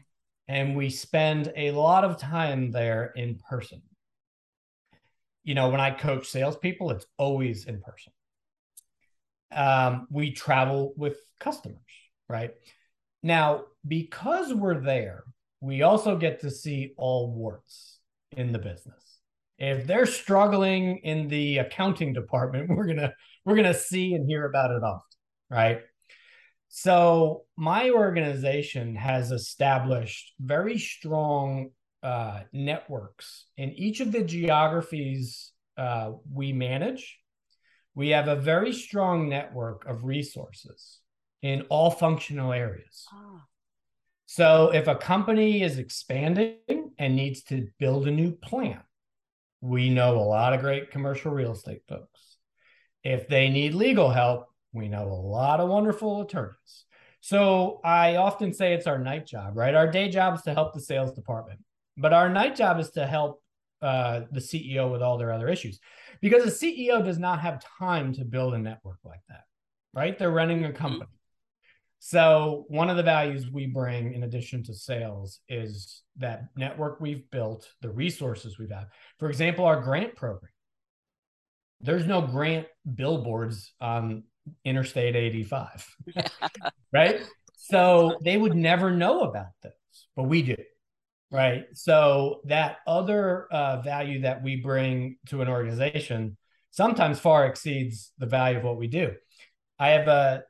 And 0.48 0.74
we 0.74 0.88
spend 0.90 1.52
a 1.56 1.70
lot 1.72 2.04
of 2.04 2.18
time 2.18 2.70
there 2.70 3.12
in 3.14 3.38
person 3.48 3.82
you 5.44 5.54
know, 5.54 5.68
when 5.70 5.80
I 5.80 5.90
coach 5.90 6.28
salespeople, 6.28 6.90
it's 6.90 7.06
always 7.18 7.64
in 7.64 7.80
person. 7.80 8.12
Um, 9.50 10.06
we 10.10 10.32
travel 10.32 10.94
with 10.96 11.16
customers, 11.40 11.78
right? 12.28 12.52
Now, 13.22 13.64
because 13.86 14.54
we're 14.54 14.80
there, 14.80 15.24
we 15.62 15.82
also 15.82 16.16
get 16.16 16.40
to 16.40 16.50
see 16.50 16.92
all 16.96 17.32
warts 17.32 18.00
in 18.32 18.50
the 18.50 18.58
business. 18.58 19.20
If 19.58 19.86
they're 19.86 20.06
struggling 20.06 20.98
in 21.04 21.28
the 21.28 21.58
accounting 21.58 22.12
department, 22.12 22.68
we're 22.76 22.86
gonna 22.86 23.14
we're 23.44 23.56
gonna 23.56 23.72
see 23.72 24.14
and 24.14 24.28
hear 24.28 24.44
about 24.44 24.72
it 24.72 24.82
often, 24.82 25.18
right? 25.50 25.80
So 26.68 27.42
my 27.56 27.90
organization 27.90 28.96
has 28.96 29.30
established 29.30 30.32
very 30.40 30.78
strong 30.78 31.70
uh, 32.02 32.40
networks 32.52 33.44
in 33.56 33.70
each 33.72 34.00
of 34.00 34.10
the 34.10 34.24
geographies 34.24 35.52
uh, 35.76 36.12
we 36.32 36.52
manage. 36.52 37.18
We 37.94 38.08
have 38.08 38.26
a 38.26 38.36
very 38.36 38.72
strong 38.72 39.28
network 39.28 39.86
of 39.86 40.04
resources 40.04 40.98
in 41.42 41.62
all 41.68 41.90
functional 41.90 42.52
areas. 42.52 43.06
Oh. 43.12 43.42
So 44.34 44.70
if 44.72 44.88
a 44.88 44.94
company 44.94 45.60
is 45.62 45.76
expanding 45.76 46.56
and 46.96 47.14
needs 47.14 47.42
to 47.44 47.68
build 47.78 48.08
a 48.08 48.10
new 48.10 48.32
plant, 48.32 48.80
we 49.60 49.90
know 49.90 50.16
a 50.16 50.24
lot 50.24 50.54
of 50.54 50.62
great 50.62 50.90
commercial 50.90 51.32
real 51.32 51.52
estate 51.52 51.82
folks. 51.86 52.38
If 53.04 53.28
they 53.28 53.50
need 53.50 53.74
legal 53.74 54.08
help, 54.08 54.46
we 54.72 54.88
know 54.88 55.02
a 55.02 55.20
lot 55.20 55.60
of 55.60 55.68
wonderful 55.68 56.22
attorneys. 56.22 56.86
So 57.20 57.82
I 57.84 58.16
often 58.16 58.54
say 58.54 58.72
it's 58.72 58.86
our 58.86 58.98
night 58.98 59.26
job, 59.26 59.54
right? 59.54 59.74
Our 59.74 59.90
day 59.90 60.08
job 60.08 60.36
is 60.36 60.42
to 60.44 60.54
help 60.54 60.72
the 60.72 60.80
sales 60.80 61.12
department. 61.12 61.60
But 61.98 62.14
our 62.14 62.30
night 62.30 62.56
job 62.56 62.80
is 62.80 62.88
to 62.92 63.06
help 63.06 63.42
uh, 63.82 64.22
the 64.30 64.40
CEO 64.40 64.90
with 64.90 65.02
all 65.02 65.18
their 65.18 65.30
other 65.30 65.50
issues 65.50 65.78
because 66.22 66.42
the 66.42 66.86
CEO 66.86 67.04
does 67.04 67.18
not 67.18 67.40
have 67.40 67.62
time 67.78 68.14
to 68.14 68.24
build 68.24 68.54
a 68.54 68.58
network 68.58 69.00
like 69.04 69.20
that, 69.28 69.44
right? 69.92 70.18
They're 70.18 70.30
running 70.30 70.64
a 70.64 70.68
mm-hmm. 70.68 70.76
company. 70.78 71.10
So, 72.04 72.64
one 72.66 72.90
of 72.90 72.96
the 72.96 73.04
values 73.04 73.48
we 73.48 73.66
bring 73.66 74.12
in 74.12 74.24
addition 74.24 74.64
to 74.64 74.74
sales 74.74 75.38
is 75.48 76.02
that 76.16 76.46
network 76.56 77.00
we've 77.00 77.30
built, 77.30 77.70
the 77.80 77.90
resources 77.90 78.58
we've 78.58 78.72
had. 78.72 78.88
For 79.20 79.28
example, 79.28 79.64
our 79.66 79.80
grant 79.80 80.16
program. 80.16 80.50
There's 81.80 82.04
no 82.04 82.20
grant 82.20 82.66
billboards 82.92 83.72
on 83.80 84.24
Interstate 84.64 85.14
85, 85.14 85.96
right? 86.92 87.20
So, 87.54 88.18
they 88.24 88.36
would 88.36 88.56
never 88.56 88.90
know 88.90 89.20
about 89.20 89.52
this, 89.62 90.08
but 90.16 90.24
we 90.24 90.42
do 90.42 90.56
right? 91.30 91.64
So 91.72 92.40
that 92.44 92.78
other 92.86 93.46
uh, 93.50 93.80
value 93.80 94.20
that 94.20 94.42
we 94.42 94.56
bring 94.56 95.16
to 95.28 95.40
an 95.40 95.48
organization 95.48 96.36
sometimes 96.72 97.18
far 97.20 97.46
exceeds 97.46 98.12
the 98.18 98.26
value 98.26 98.58
of 98.58 98.64
what 98.64 98.76
we 98.76 98.86
do. 98.86 99.12
I 99.78 99.92
have 99.92 100.08
a, 100.08 100.42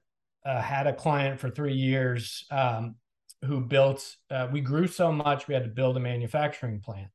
uh, 0.45 0.61
had 0.61 0.87
a 0.87 0.93
client 0.93 1.41
for 1.41 1.51
three 1.51 1.75
years 1.75 2.45
um, 2.51 2.97
who 3.45 3.61
built. 3.61 4.17
Uh, 4.31 4.49
we 4.51 4.61
grew 4.61 4.87
so 4.87 5.13
much 5.13 5.49
we 5.49 5.55
had 5.55 5.65
to 5.65 5.71
build 5.71 5.97
a 5.97 6.01
manufacturing 6.01 6.81
plant. 6.81 7.09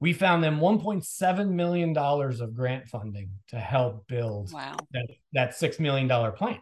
We 0.00 0.12
found 0.12 0.44
them 0.44 0.58
1.7 0.58 1.50
million 1.50 1.92
dollars 1.92 2.40
of 2.40 2.54
grant 2.54 2.88
funding 2.88 3.30
to 3.48 3.58
help 3.58 4.06
build 4.06 4.52
wow. 4.52 4.76
that, 4.92 5.06
that 5.32 5.54
six 5.54 5.78
million 5.78 6.08
dollar 6.08 6.30
plant 6.30 6.60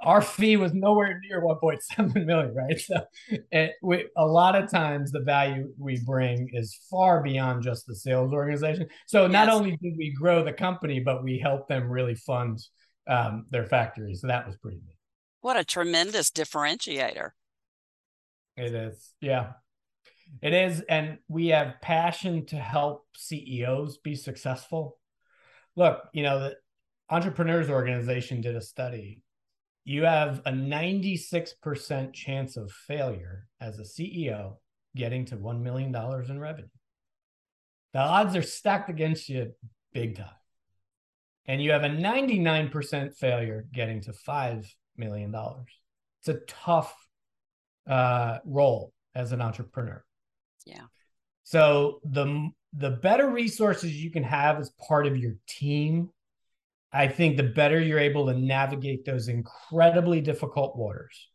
our 0.00 0.22
fee 0.22 0.56
was 0.56 0.72
nowhere 0.74 1.20
near 1.28 1.42
1.7 1.42 2.24
million, 2.24 2.54
right? 2.54 2.78
So 2.78 3.00
it, 3.50 3.72
we, 3.82 4.06
a 4.16 4.26
lot 4.26 4.54
of 4.54 4.70
times 4.70 5.10
the 5.10 5.20
value 5.20 5.72
we 5.78 6.00
bring 6.04 6.50
is 6.52 6.78
far 6.90 7.22
beyond 7.22 7.62
just 7.62 7.86
the 7.86 7.94
sales 7.94 8.32
organization. 8.32 8.88
So 9.06 9.22
yes. 9.22 9.32
not 9.32 9.48
only 9.48 9.76
did 9.82 9.94
we 9.98 10.12
grow 10.12 10.44
the 10.44 10.52
company, 10.52 11.00
but 11.00 11.24
we 11.24 11.38
helped 11.38 11.68
them 11.68 11.90
really 11.90 12.14
fund 12.14 12.60
um, 13.08 13.46
their 13.50 13.64
factories. 13.64 14.20
So 14.20 14.26
that 14.28 14.46
was 14.46 14.56
pretty 14.56 14.78
neat. 14.78 14.96
What 15.40 15.56
a 15.56 15.64
tremendous 15.64 16.30
differentiator. 16.30 17.30
It 18.56 18.74
is. 18.74 19.12
Yeah. 19.20 19.52
It 20.42 20.52
is. 20.52 20.82
And 20.88 21.18
we 21.28 21.48
have 21.48 21.80
passion 21.80 22.44
to 22.46 22.56
help 22.56 23.06
CEOs 23.16 23.98
be 23.98 24.14
successful. 24.14 24.98
Look, 25.76 26.02
you 26.12 26.22
know, 26.22 26.40
the 26.40 26.56
Entrepreneurs 27.08 27.70
Organization 27.70 28.40
did 28.40 28.56
a 28.56 28.60
study 28.60 29.22
you 29.88 30.04
have 30.04 30.42
a 30.44 30.52
96% 30.52 32.12
chance 32.12 32.58
of 32.58 32.70
failure 32.70 33.46
as 33.58 33.78
a 33.78 33.84
CEO 33.84 34.56
getting 34.94 35.24
to 35.24 35.36
$1 35.38 35.62
million 35.62 35.94
in 36.28 36.38
revenue. 36.38 36.68
The 37.94 38.00
odds 38.00 38.36
are 38.36 38.42
stacked 38.42 38.90
against 38.90 39.30
you 39.30 39.54
big 39.94 40.18
time. 40.18 40.28
And 41.48 41.62
you 41.62 41.72
have 41.72 41.82
a 41.82 41.88
99% 41.88 43.16
failure 43.16 43.66
getting 43.72 44.00
to 44.02 44.12
$5 44.12 44.66
million. 44.96 45.34
It's 46.20 46.28
a 46.28 46.40
tough 46.46 46.94
uh, 47.88 48.38
role 48.44 48.92
as 49.14 49.32
an 49.32 49.40
entrepreneur. 49.40 50.04
Yeah. 50.64 50.84
So 51.44 52.00
the 52.04 52.50
the 52.74 52.90
better 52.90 53.30
resources 53.30 53.96
you 53.96 54.10
can 54.10 54.22
have 54.22 54.58
as 54.58 54.70
part 54.86 55.06
of 55.06 55.16
your 55.16 55.36
team 55.46 56.10
I 56.92 57.08
think 57.08 57.36
the 57.36 57.42
better 57.42 57.80
you're 57.80 57.98
able 57.98 58.26
to 58.26 58.34
navigate 58.34 59.04
those 59.04 59.28
incredibly 59.28 60.20
difficult 60.20 60.76
waters. 60.76 61.28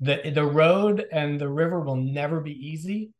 The 0.00 0.30
the 0.34 0.44
road 0.44 1.06
and 1.12 1.40
the 1.40 1.48
river 1.48 1.80
will 1.80 1.96
never 1.96 2.40
be 2.40 2.52
easy. 2.52 3.12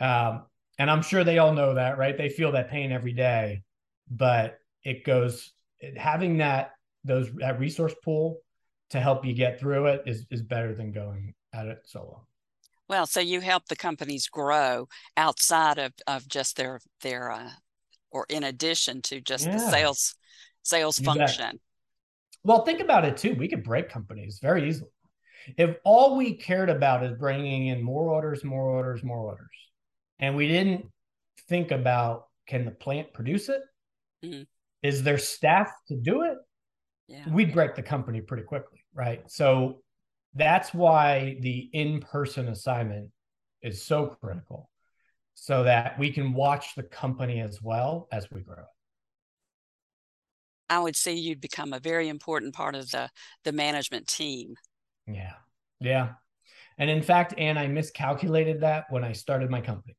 Um, 0.00 0.46
and 0.78 0.90
I'm 0.90 1.02
sure 1.02 1.24
they 1.24 1.38
all 1.38 1.52
know 1.52 1.74
that, 1.74 1.98
right? 1.98 2.16
They 2.16 2.28
feel 2.28 2.52
that 2.52 2.70
pain 2.70 2.92
every 2.92 3.12
day, 3.12 3.62
but 4.08 4.58
it 4.84 5.04
goes 5.04 5.52
having 5.96 6.38
that 6.38 6.72
those 7.04 7.30
that 7.36 7.58
resource 7.58 7.94
pool 8.04 8.38
to 8.90 9.00
help 9.00 9.24
you 9.24 9.34
get 9.34 9.60
through 9.60 9.86
it 9.86 10.02
is 10.06 10.26
is 10.30 10.42
better 10.42 10.74
than 10.74 10.92
going 10.92 11.34
at 11.52 11.66
it 11.66 11.78
solo. 11.84 12.26
Well, 12.88 13.06
so 13.06 13.20
you 13.20 13.40
help 13.40 13.66
the 13.66 13.76
companies 13.76 14.28
grow 14.28 14.88
outside 15.16 15.78
of 15.78 15.92
of 16.06 16.28
just 16.28 16.56
their 16.56 16.80
their 17.02 17.30
uh, 17.30 17.50
or 18.10 18.26
in 18.28 18.44
addition 18.44 19.02
to 19.02 19.20
just 19.20 19.46
yeah. 19.46 19.52
the 19.52 19.58
sales 19.58 20.14
sales 20.62 20.98
function. 20.98 21.60
Well, 22.44 22.64
think 22.64 22.80
about 22.80 23.04
it 23.04 23.16
too. 23.16 23.34
We 23.34 23.48
could 23.48 23.64
break 23.64 23.90
companies 23.90 24.38
very 24.40 24.68
easily. 24.68 24.90
If 25.56 25.76
all 25.84 26.16
we 26.16 26.34
cared 26.34 26.70
about 26.70 27.04
is 27.04 27.16
bringing 27.18 27.66
in 27.66 27.82
more 27.82 28.10
orders, 28.10 28.44
more 28.44 28.68
orders, 28.68 29.02
more 29.02 29.18
orders, 29.18 29.46
and 30.18 30.36
we 30.36 30.48
didn't 30.48 30.86
think 31.48 31.70
about 31.70 32.26
can 32.46 32.64
the 32.64 32.70
plant 32.70 33.12
produce 33.12 33.48
it? 33.48 33.60
Mm-hmm. 34.24 34.42
Is 34.82 35.02
there 35.02 35.18
staff 35.18 35.70
to 35.88 35.96
do 35.96 36.22
it? 36.22 36.38
Yeah. 37.08 37.28
We'd 37.30 37.52
break 37.52 37.74
the 37.74 37.82
company 37.82 38.20
pretty 38.20 38.44
quickly, 38.44 38.84
right? 38.94 39.22
So 39.30 39.82
that's 40.34 40.74
why 40.74 41.36
the 41.40 41.68
in-person 41.72 42.48
assignment 42.48 43.10
is 43.62 43.82
so 43.82 44.16
critical 44.20 44.70
so 45.34 45.64
that 45.64 45.98
we 45.98 46.12
can 46.12 46.32
watch 46.32 46.74
the 46.74 46.82
company 46.82 47.40
as 47.40 47.60
well 47.62 48.08
as 48.12 48.30
we 48.30 48.42
grow 48.42 48.64
I 50.70 50.78
would 50.78 50.96
say 50.96 51.14
you'd 51.14 51.40
become 51.40 51.72
a 51.72 51.80
very 51.80 52.08
important 52.08 52.54
part 52.54 52.74
of 52.74 52.90
the 52.90 53.10
the 53.44 53.52
management 53.52 54.06
team. 54.06 54.54
Yeah. 55.06 55.34
Yeah. 55.80 56.10
And 56.76 56.90
in 56.90 57.02
fact, 57.02 57.34
Anne, 57.38 57.58
I 57.58 57.66
miscalculated 57.66 58.60
that 58.60 58.84
when 58.90 59.04
I 59.04 59.12
started 59.12 59.50
my 59.50 59.60
company. 59.60 59.96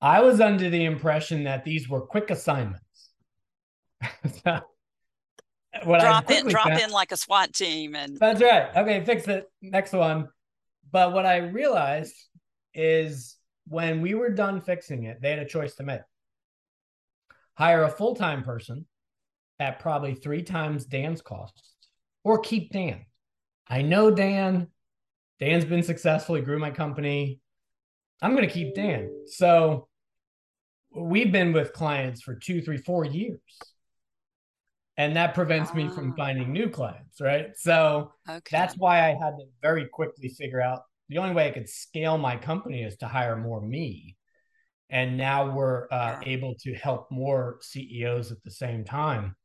I 0.00 0.20
was 0.20 0.40
under 0.40 0.68
the 0.70 0.84
impression 0.84 1.44
that 1.44 1.64
these 1.64 1.88
were 1.88 2.00
quick 2.00 2.30
assignments. 2.30 3.05
so, 4.44 4.60
drop 5.82 6.30
in, 6.30 6.48
drop 6.48 6.68
found, 6.68 6.80
in 6.80 6.90
like 6.90 7.12
a 7.12 7.16
SWAT 7.16 7.52
team, 7.52 7.94
and 7.94 8.18
that's 8.18 8.40
right. 8.40 8.68
Okay, 8.76 9.04
fix 9.04 9.28
it. 9.28 9.46
Next 9.62 9.92
one. 9.92 10.28
But 10.90 11.12
what 11.12 11.26
I 11.26 11.38
realized 11.38 12.14
is 12.74 13.36
when 13.66 14.00
we 14.00 14.14
were 14.14 14.30
done 14.30 14.60
fixing 14.60 15.04
it, 15.04 15.20
they 15.20 15.30
had 15.30 15.38
a 15.38 15.46
choice 15.46 15.74
to 15.76 15.82
make: 15.82 16.00
hire 17.54 17.84
a 17.84 17.90
full 17.90 18.14
time 18.14 18.42
person 18.42 18.86
at 19.58 19.80
probably 19.80 20.14
three 20.14 20.42
times 20.42 20.84
Dan's 20.84 21.22
cost, 21.22 21.74
or 22.24 22.38
keep 22.38 22.72
Dan. 22.72 23.04
I 23.68 23.82
know 23.82 24.10
Dan. 24.10 24.68
Dan's 25.40 25.64
been 25.64 25.82
successful. 25.82 26.34
He 26.34 26.42
grew 26.42 26.58
my 26.58 26.70
company. 26.70 27.40
I'm 28.22 28.34
going 28.34 28.48
to 28.48 28.52
keep 28.52 28.74
Dan. 28.74 29.10
So 29.26 29.88
we've 30.94 31.30
been 31.30 31.52
with 31.52 31.72
clients 31.72 32.22
for 32.22 32.34
two, 32.34 32.62
three, 32.62 32.78
four 32.78 33.04
years. 33.04 33.40
And 34.98 35.16
that 35.16 35.34
prevents 35.34 35.74
me 35.74 35.88
from 35.88 36.12
ah. 36.12 36.14
finding 36.16 36.52
new 36.52 36.70
clients, 36.70 37.20
right? 37.20 37.48
So 37.56 38.12
okay. 38.28 38.40
that's 38.50 38.76
why 38.76 39.00
I 39.00 39.08
had 39.08 39.36
to 39.38 39.44
very 39.60 39.86
quickly 39.86 40.28
figure 40.28 40.60
out 40.60 40.82
the 41.08 41.18
only 41.18 41.34
way 41.34 41.48
I 41.48 41.50
could 41.50 41.68
scale 41.68 42.18
my 42.18 42.36
company 42.36 42.82
is 42.82 42.96
to 42.98 43.06
hire 43.06 43.36
more 43.36 43.60
me. 43.60 44.16
And 44.88 45.16
now 45.16 45.50
we're 45.50 45.88
uh, 45.90 46.20
able 46.22 46.54
to 46.60 46.74
help 46.74 47.10
more 47.10 47.58
CEOs 47.60 48.32
at 48.32 48.42
the 48.44 48.50
same 48.50 48.84
time. 48.84 49.36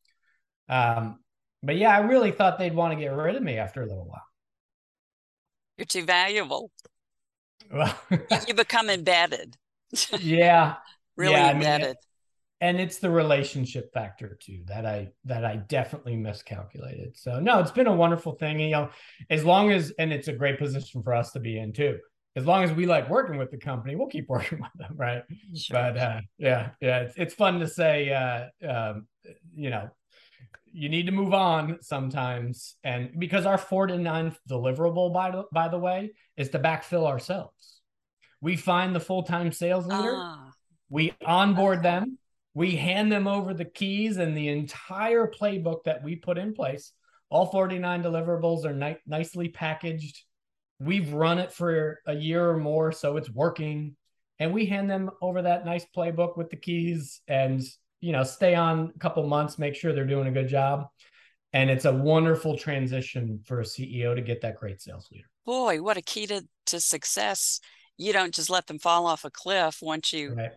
Um, 0.69 1.19
but 1.63 1.77
yeah, 1.77 1.95
I 1.95 1.99
really 1.99 2.31
thought 2.31 2.57
they'd 2.57 2.73
want 2.73 2.93
to 2.93 2.99
get 2.99 3.11
rid 3.11 3.35
of 3.35 3.43
me 3.43 3.57
after 3.57 3.81
a 3.81 3.85
little 3.85 4.05
while. 4.05 4.23
You're 5.77 5.85
too 5.85 6.05
valuable. 6.05 6.71
Well, 7.71 7.95
you 8.47 8.53
become 8.53 8.89
embedded. 8.89 9.57
yeah, 10.19 10.75
really 11.15 11.33
yeah, 11.33 11.51
embedded. 11.51 11.85
I 11.85 11.87
mean, 11.87 11.95
and 12.61 12.79
it's 12.79 12.99
the 12.99 13.09
relationship 13.09 13.91
factor 13.91 14.37
too 14.39 14.61
that 14.67 14.85
I 14.85 15.09
that 15.25 15.43
I 15.43 15.57
definitely 15.57 16.15
miscalculated. 16.15 17.17
So 17.17 17.39
no, 17.39 17.59
it's 17.59 17.71
been 17.71 17.87
a 17.87 17.95
wonderful 17.95 18.33
thing. 18.33 18.59
You 18.59 18.69
know, 18.69 18.89
as 19.31 19.43
long 19.43 19.71
as 19.71 19.91
and 19.97 20.13
it's 20.13 20.27
a 20.27 20.33
great 20.33 20.59
position 20.59 21.01
for 21.01 21.13
us 21.13 21.31
to 21.31 21.39
be 21.39 21.57
in 21.57 21.73
too. 21.73 21.97
As 22.37 22.45
long 22.45 22.63
as 22.63 22.71
we 22.71 22.85
like 22.85 23.09
working 23.09 23.37
with 23.37 23.51
the 23.51 23.57
company, 23.57 23.95
we'll 23.95 24.07
keep 24.07 24.29
working 24.29 24.61
with 24.61 24.71
them, 24.75 24.95
right? 24.95 25.23
Sure. 25.55 25.75
But 25.75 25.97
uh, 25.97 26.21
yeah, 26.37 26.69
yeah, 26.79 26.99
it's, 27.01 27.15
it's 27.17 27.33
fun 27.33 27.59
to 27.59 27.67
say, 27.67 28.13
uh, 28.13 28.69
um, 28.69 29.07
you 29.53 29.69
know, 29.69 29.89
you 30.71 30.87
need 30.87 31.07
to 31.07 31.11
move 31.11 31.33
on 31.33 31.79
sometimes, 31.81 32.75
and 32.85 33.19
because 33.19 33.45
our 33.45 33.57
49th 33.57 34.37
deliverable, 34.49 35.11
by 35.11 35.31
the 35.31 35.43
by 35.51 35.67
the 35.67 35.79
way, 35.79 36.11
is 36.37 36.49
to 36.49 36.59
backfill 36.59 37.07
ourselves. 37.07 37.81
We 38.39 38.55
find 38.55 38.95
the 38.95 39.01
full 39.01 39.23
time 39.23 39.51
sales 39.51 39.87
leader. 39.87 40.13
Ah 40.15 40.51
we 40.91 41.13
onboard 41.25 41.81
them, 41.81 42.19
we 42.53 42.75
hand 42.75 43.11
them 43.11 43.27
over 43.27 43.53
the 43.53 43.65
keys 43.65 44.17
and 44.17 44.35
the 44.35 44.49
entire 44.49 45.27
playbook 45.27 45.83
that 45.85 46.03
we 46.03 46.15
put 46.15 46.37
in 46.37 46.53
place. 46.53 46.91
All 47.29 47.45
49 47.45 48.03
deliverables 48.03 48.65
are 48.65 48.73
ni- 48.73 48.97
nicely 49.07 49.47
packaged. 49.47 50.21
We've 50.79 51.13
run 51.13 51.39
it 51.39 51.53
for 51.53 51.99
a 52.05 52.13
year 52.13 52.49
or 52.49 52.57
more, 52.57 52.91
so 52.91 53.15
it's 53.17 53.29
working. 53.29 53.95
And 54.39 54.53
we 54.53 54.65
hand 54.65 54.89
them 54.89 55.11
over 55.21 55.41
that 55.43 55.65
nice 55.65 55.85
playbook 55.95 56.35
with 56.35 56.49
the 56.49 56.57
keys 56.57 57.21
and, 57.27 57.61
you 58.01 58.11
know, 58.11 58.23
stay 58.23 58.55
on 58.55 58.91
a 58.93 58.99
couple 58.99 59.25
months, 59.27 59.57
make 59.57 59.75
sure 59.75 59.93
they're 59.93 60.05
doing 60.05 60.27
a 60.27 60.31
good 60.31 60.49
job. 60.49 60.87
And 61.53 61.69
it's 61.69 61.85
a 61.85 61.93
wonderful 61.93 62.57
transition 62.57 63.41
for 63.45 63.61
a 63.61 63.63
CEO 63.63 64.15
to 64.15 64.21
get 64.21 64.41
that 64.41 64.57
great 64.57 64.81
sales 64.81 65.07
leader. 65.11 65.27
Boy, 65.45 65.81
what 65.81 65.97
a 65.97 66.01
key 66.01 66.25
to, 66.27 66.45
to 66.67 66.79
success. 66.79 67.59
You 67.97 68.13
don't 68.13 68.33
just 68.33 68.49
let 68.49 68.67
them 68.67 68.79
fall 68.79 69.05
off 69.05 69.25
a 69.25 69.29
cliff 69.29 69.77
once 69.81 70.11
you 70.11 70.33
right 70.33 70.53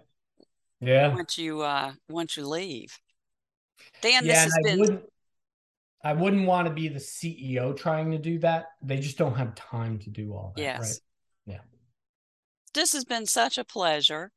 yeah. 0.81 1.15
Once 1.15 1.39
you 1.39 1.63
uh 1.63 1.93
once 2.09 2.37
you 2.37 2.47
leave. 2.47 2.99
Dan, 4.01 4.25
yeah, 4.25 4.45
this 4.45 4.45
has 4.45 4.55
I 4.55 4.63
been 4.63 4.79
wouldn't, 4.81 5.03
I 6.03 6.13
wouldn't 6.13 6.47
want 6.47 6.69
to 6.69 6.75
be 6.75 6.89
the 6.89 6.99
CEO 6.99 7.77
trying 7.77 8.11
to 8.11 8.19
do 8.19 8.39
that. 8.41 8.67
They 8.83 8.99
just 8.99 9.17
don't 9.17 9.37
have 9.37 9.55
time 9.55 9.99
to 10.01 10.11
do 10.11 10.33
all 10.35 10.53
that. 10.57 10.63
Yes. 10.63 11.01
Right? 11.47 11.55
Yeah. 11.55 11.61
This 12.75 12.93
has 12.93 13.05
been 13.05 13.27
such 13.27 13.57
a 13.57 13.65
pleasure. 13.65 14.31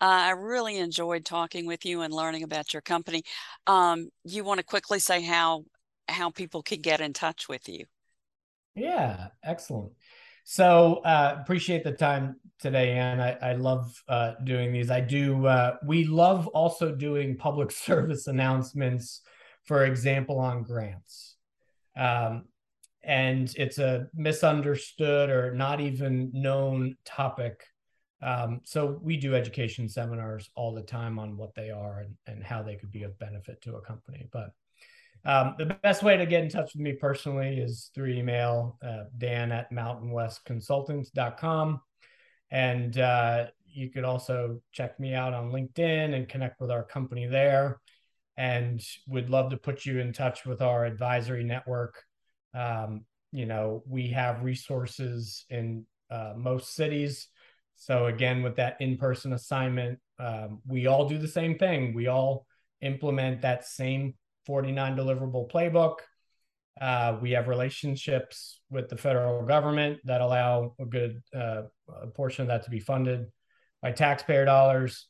Uh, 0.00 0.04
I 0.04 0.30
really 0.30 0.78
enjoyed 0.78 1.24
talking 1.24 1.66
with 1.66 1.86
you 1.86 2.02
and 2.02 2.12
learning 2.12 2.42
about 2.42 2.74
your 2.74 2.82
company. 2.82 3.22
Um, 3.66 4.10
you 4.24 4.44
want 4.44 4.58
to 4.58 4.64
quickly 4.64 4.98
say 4.98 5.22
how 5.22 5.64
how 6.08 6.30
people 6.30 6.62
can 6.62 6.80
get 6.80 7.00
in 7.00 7.14
touch 7.14 7.48
with 7.48 7.68
you? 7.68 7.86
Yeah, 8.74 9.28
excellent. 9.42 9.92
So 10.44 10.96
uh, 11.04 11.38
appreciate 11.40 11.84
the 11.84 11.92
time 11.92 12.36
today, 12.60 12.92
Anne. 12.92 13.20
I, 13.20 13.32
I 13.32 13.52
love 13.54 14.02
uh, 14.08 14.32
doing 14.44 14.72
these. 14.72 14.90
I 14.90 15.00
do. 15.00 15.46
Uh, 15.46 15.76
we 15.86 16.04
love 16.04 16.46
also 16.48 16.94
doing 16.94 17.36
public 17.36 17.70
service 17.72 18.26
announcements, 18.26 19.22
for 19.64 19.86
example, 19.86 20.38
on 20.38 20.62
grants. 20.62 21.36
Um, 21.96 22.44
and 23.02 23.52
it's 23.56 23.78
a 23.78 24.08
misunderstood 24.14 25.30
or 25.30 25.54
not 25.54 25.80
even 25.80 26.30
known 26.32 26.96
topic. 27.04 27.64
Um, 28.22 28.60
so 28.64 28.98
we 29.02 29.16
do 29.16 29.34
education 29.34 29.88
seminars 29.88 30.50
all 30.54 30.74
the 30.74 30.82
time 30.82 31.18
on 31.18 31.36
what 31.36 31.54
they 31.54 31.70
are 31.70 32.00
and, 32.00 32.14
and 32.26 32.42
how 32.42 32.62
they 32.62 32.76
could 32.76 32.90
be 32.90 33.02
of 33.02 33.18
benefit 33.18 33.60
to 33.62 33.76
a 33.76 33.82
company. 33.82 34.28
But 34.32 34.50
um, 35.24 35.54
the 35.56 35.76
best 35.82 36.02
way 36.02 36.16
to 36.16 36.26
get 36.26 36.42
in 36.42 36.50
touch 36.50 36.74
with 36.74 36.82
me 36.82 36.92
personally 36.92 37.58
is 37.58 37.90
through 37.94 38.10
email, 38.10 38.76
uh, 38.86 39.04
dan 39.16 39.52
at 39.52 39.72
mountainwestconsultants.com. 39.72 41.80
And 42.50 42.98
uh, 42.98 43.46
you 43.66 43.90
could 43.90 44.04
also 44.04 44.60
check 44.72 45.00
me 45.00 45.14
out 45.14 45.32
on 45.32 45.50
LinkedIn 45.50 46.14
and 46.14 46.28
connect 46.28 46.60
with 46.60 46.70
our 46.70 46.84
company 46.84 47.24
there. 47.26 47.80
And 48.36 48.84
we'd 49.08 49.30
love 49.30 49.50
to 49.50 49.56
put 49.56 49.86
you 49.86 50.00
in 50.00 50.12
touch 50.12 50.44
with 50.44 50.60
our 50.60 50.84
advisory 50.84 51.44
network. 51.44 52.02
Um, 52.52 53.06
you 53.32 53.46
know, 53.46 53.82
we 53.86 54.08
have 54.08 54.44
resources 54.44 55.46
in 55.48 55.86
uh, 56.10 56.34
most 56.36 56.74
cities. 56.74 57.28
So, 57.76 58.06
again, 58.06 58.42
with 58.42 58.56
that 58.56 58.76
in 58.80 58.96
person 58.96 59.32
assignment, 59.32 60.00
um, 60.18 60.60
we 60.66 60.86
all 60.86 61.08
do 61.08 61.18
the 61.18 61.28
same 61.28 61.58
thing. 61.58 61.94
We 61.94 62.08
all 62.08 62.46
implement 62.80 63.42
that 63.42 63.66
same 63.66 64.14
49 64.46 64.96
deliverable 64.96 65.50
playbook. 65.50 65.96
Uh, 66.80 67.16
we 67.20 67.32
have 67.32 67.46
relationships 67.48 68.60
with 68.70 68.88
the 68.88 68.96
federal 68.96 69.44
government 69.44 70.00
that 70.04 70.20
allow 70.20 70.74
a 70.80 70.84
good 70.84 71.22
uh, 71.34 71.62
a 72.02 72.06
portion 72.08 72.42
of 72.42 72.48
that 72.48 72.64
to 72.64 72.70
be 72.70 72.80
funded 72.80 73.26
by 73.80 73.92
taxpayer 73.92 74.44
dollars 74.44 75.06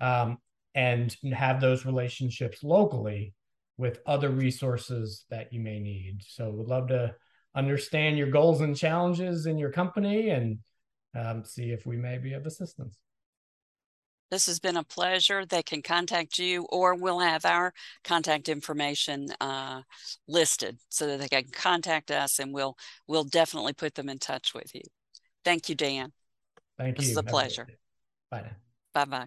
um, 0.00 0.38
and 0.74 1.14
have 1.34 1.60
those 1.60 1.84
relationships 1.84 2.62
locally 2.62 3.34
with 3.76 4.00
other 4.06 4.30
resources 4.30 5.24
that 5.28 5.52
you 5.52 5.60
may 5.60 5.80
need. 5.80 6.22
So, 6.26 6.50
would 6.50 6.68
love 6.68 6.88
to 6.88 7.14
understand 7.54 8.16
your 8.16 8.30
goals 8.30 8.60
and 8.62 8.76
challenges 8.76 9.46
in 9.46 9.58
your 9.58 9.70
company 9.70 10.30
and 10.30 10.58
um, 11.14 11.44
see 11.44 11.70
if 11.72 11.84
we 11.84 11.96
may 11.96 12.18
be 12.18 12.32
of 12.32 12.46
assistance. 12.46 12.96
This 14.32 14.46
has 14.46 14.58
been 14.58 14.78
a 14.78 14.82
pleasure. 14.82 15.44
They 15.44 15.62
can 15.62 15.82
contact 15.82 16.38
you, 16.38 16.66
or 16.70 16.94
we'll 16.94 17.18
have 17.18 17.44
our 17.44 17.74
contact 18.02 18.48
information 18.48 19.28
uh, 19.42 19.82
listed 20.26 20.78
so 20.88 21.06
that 21.06 21.20
they 21.20 21.28
can 21.28 21.50
contact 21.52 22.10
us, 22.10 22.38
and 22.38 22.54
we'll 22.54 22.74
we'll 23.06 23.24
definitely 23.24 23.74
put 23.74 23.94
them 23.94 24.08
in 24.08 24.16
touch 24.16 24.54
with 24.54 24.74
you. 24.74 24.80
Thank 25.44 25.68
you, 25.68 25.74
Dan. 25.74 26.12
Thank 26.78 26.96
this 26.96 27.08
you. 27.08 27.10
This 27.10 27.10
is 27.10 27.16
a 27.18 27.22
pleasure. 27.24 27.68
Bye. 28.30 28.52
Bye 28.94 29.04
bye. 29.04 29.26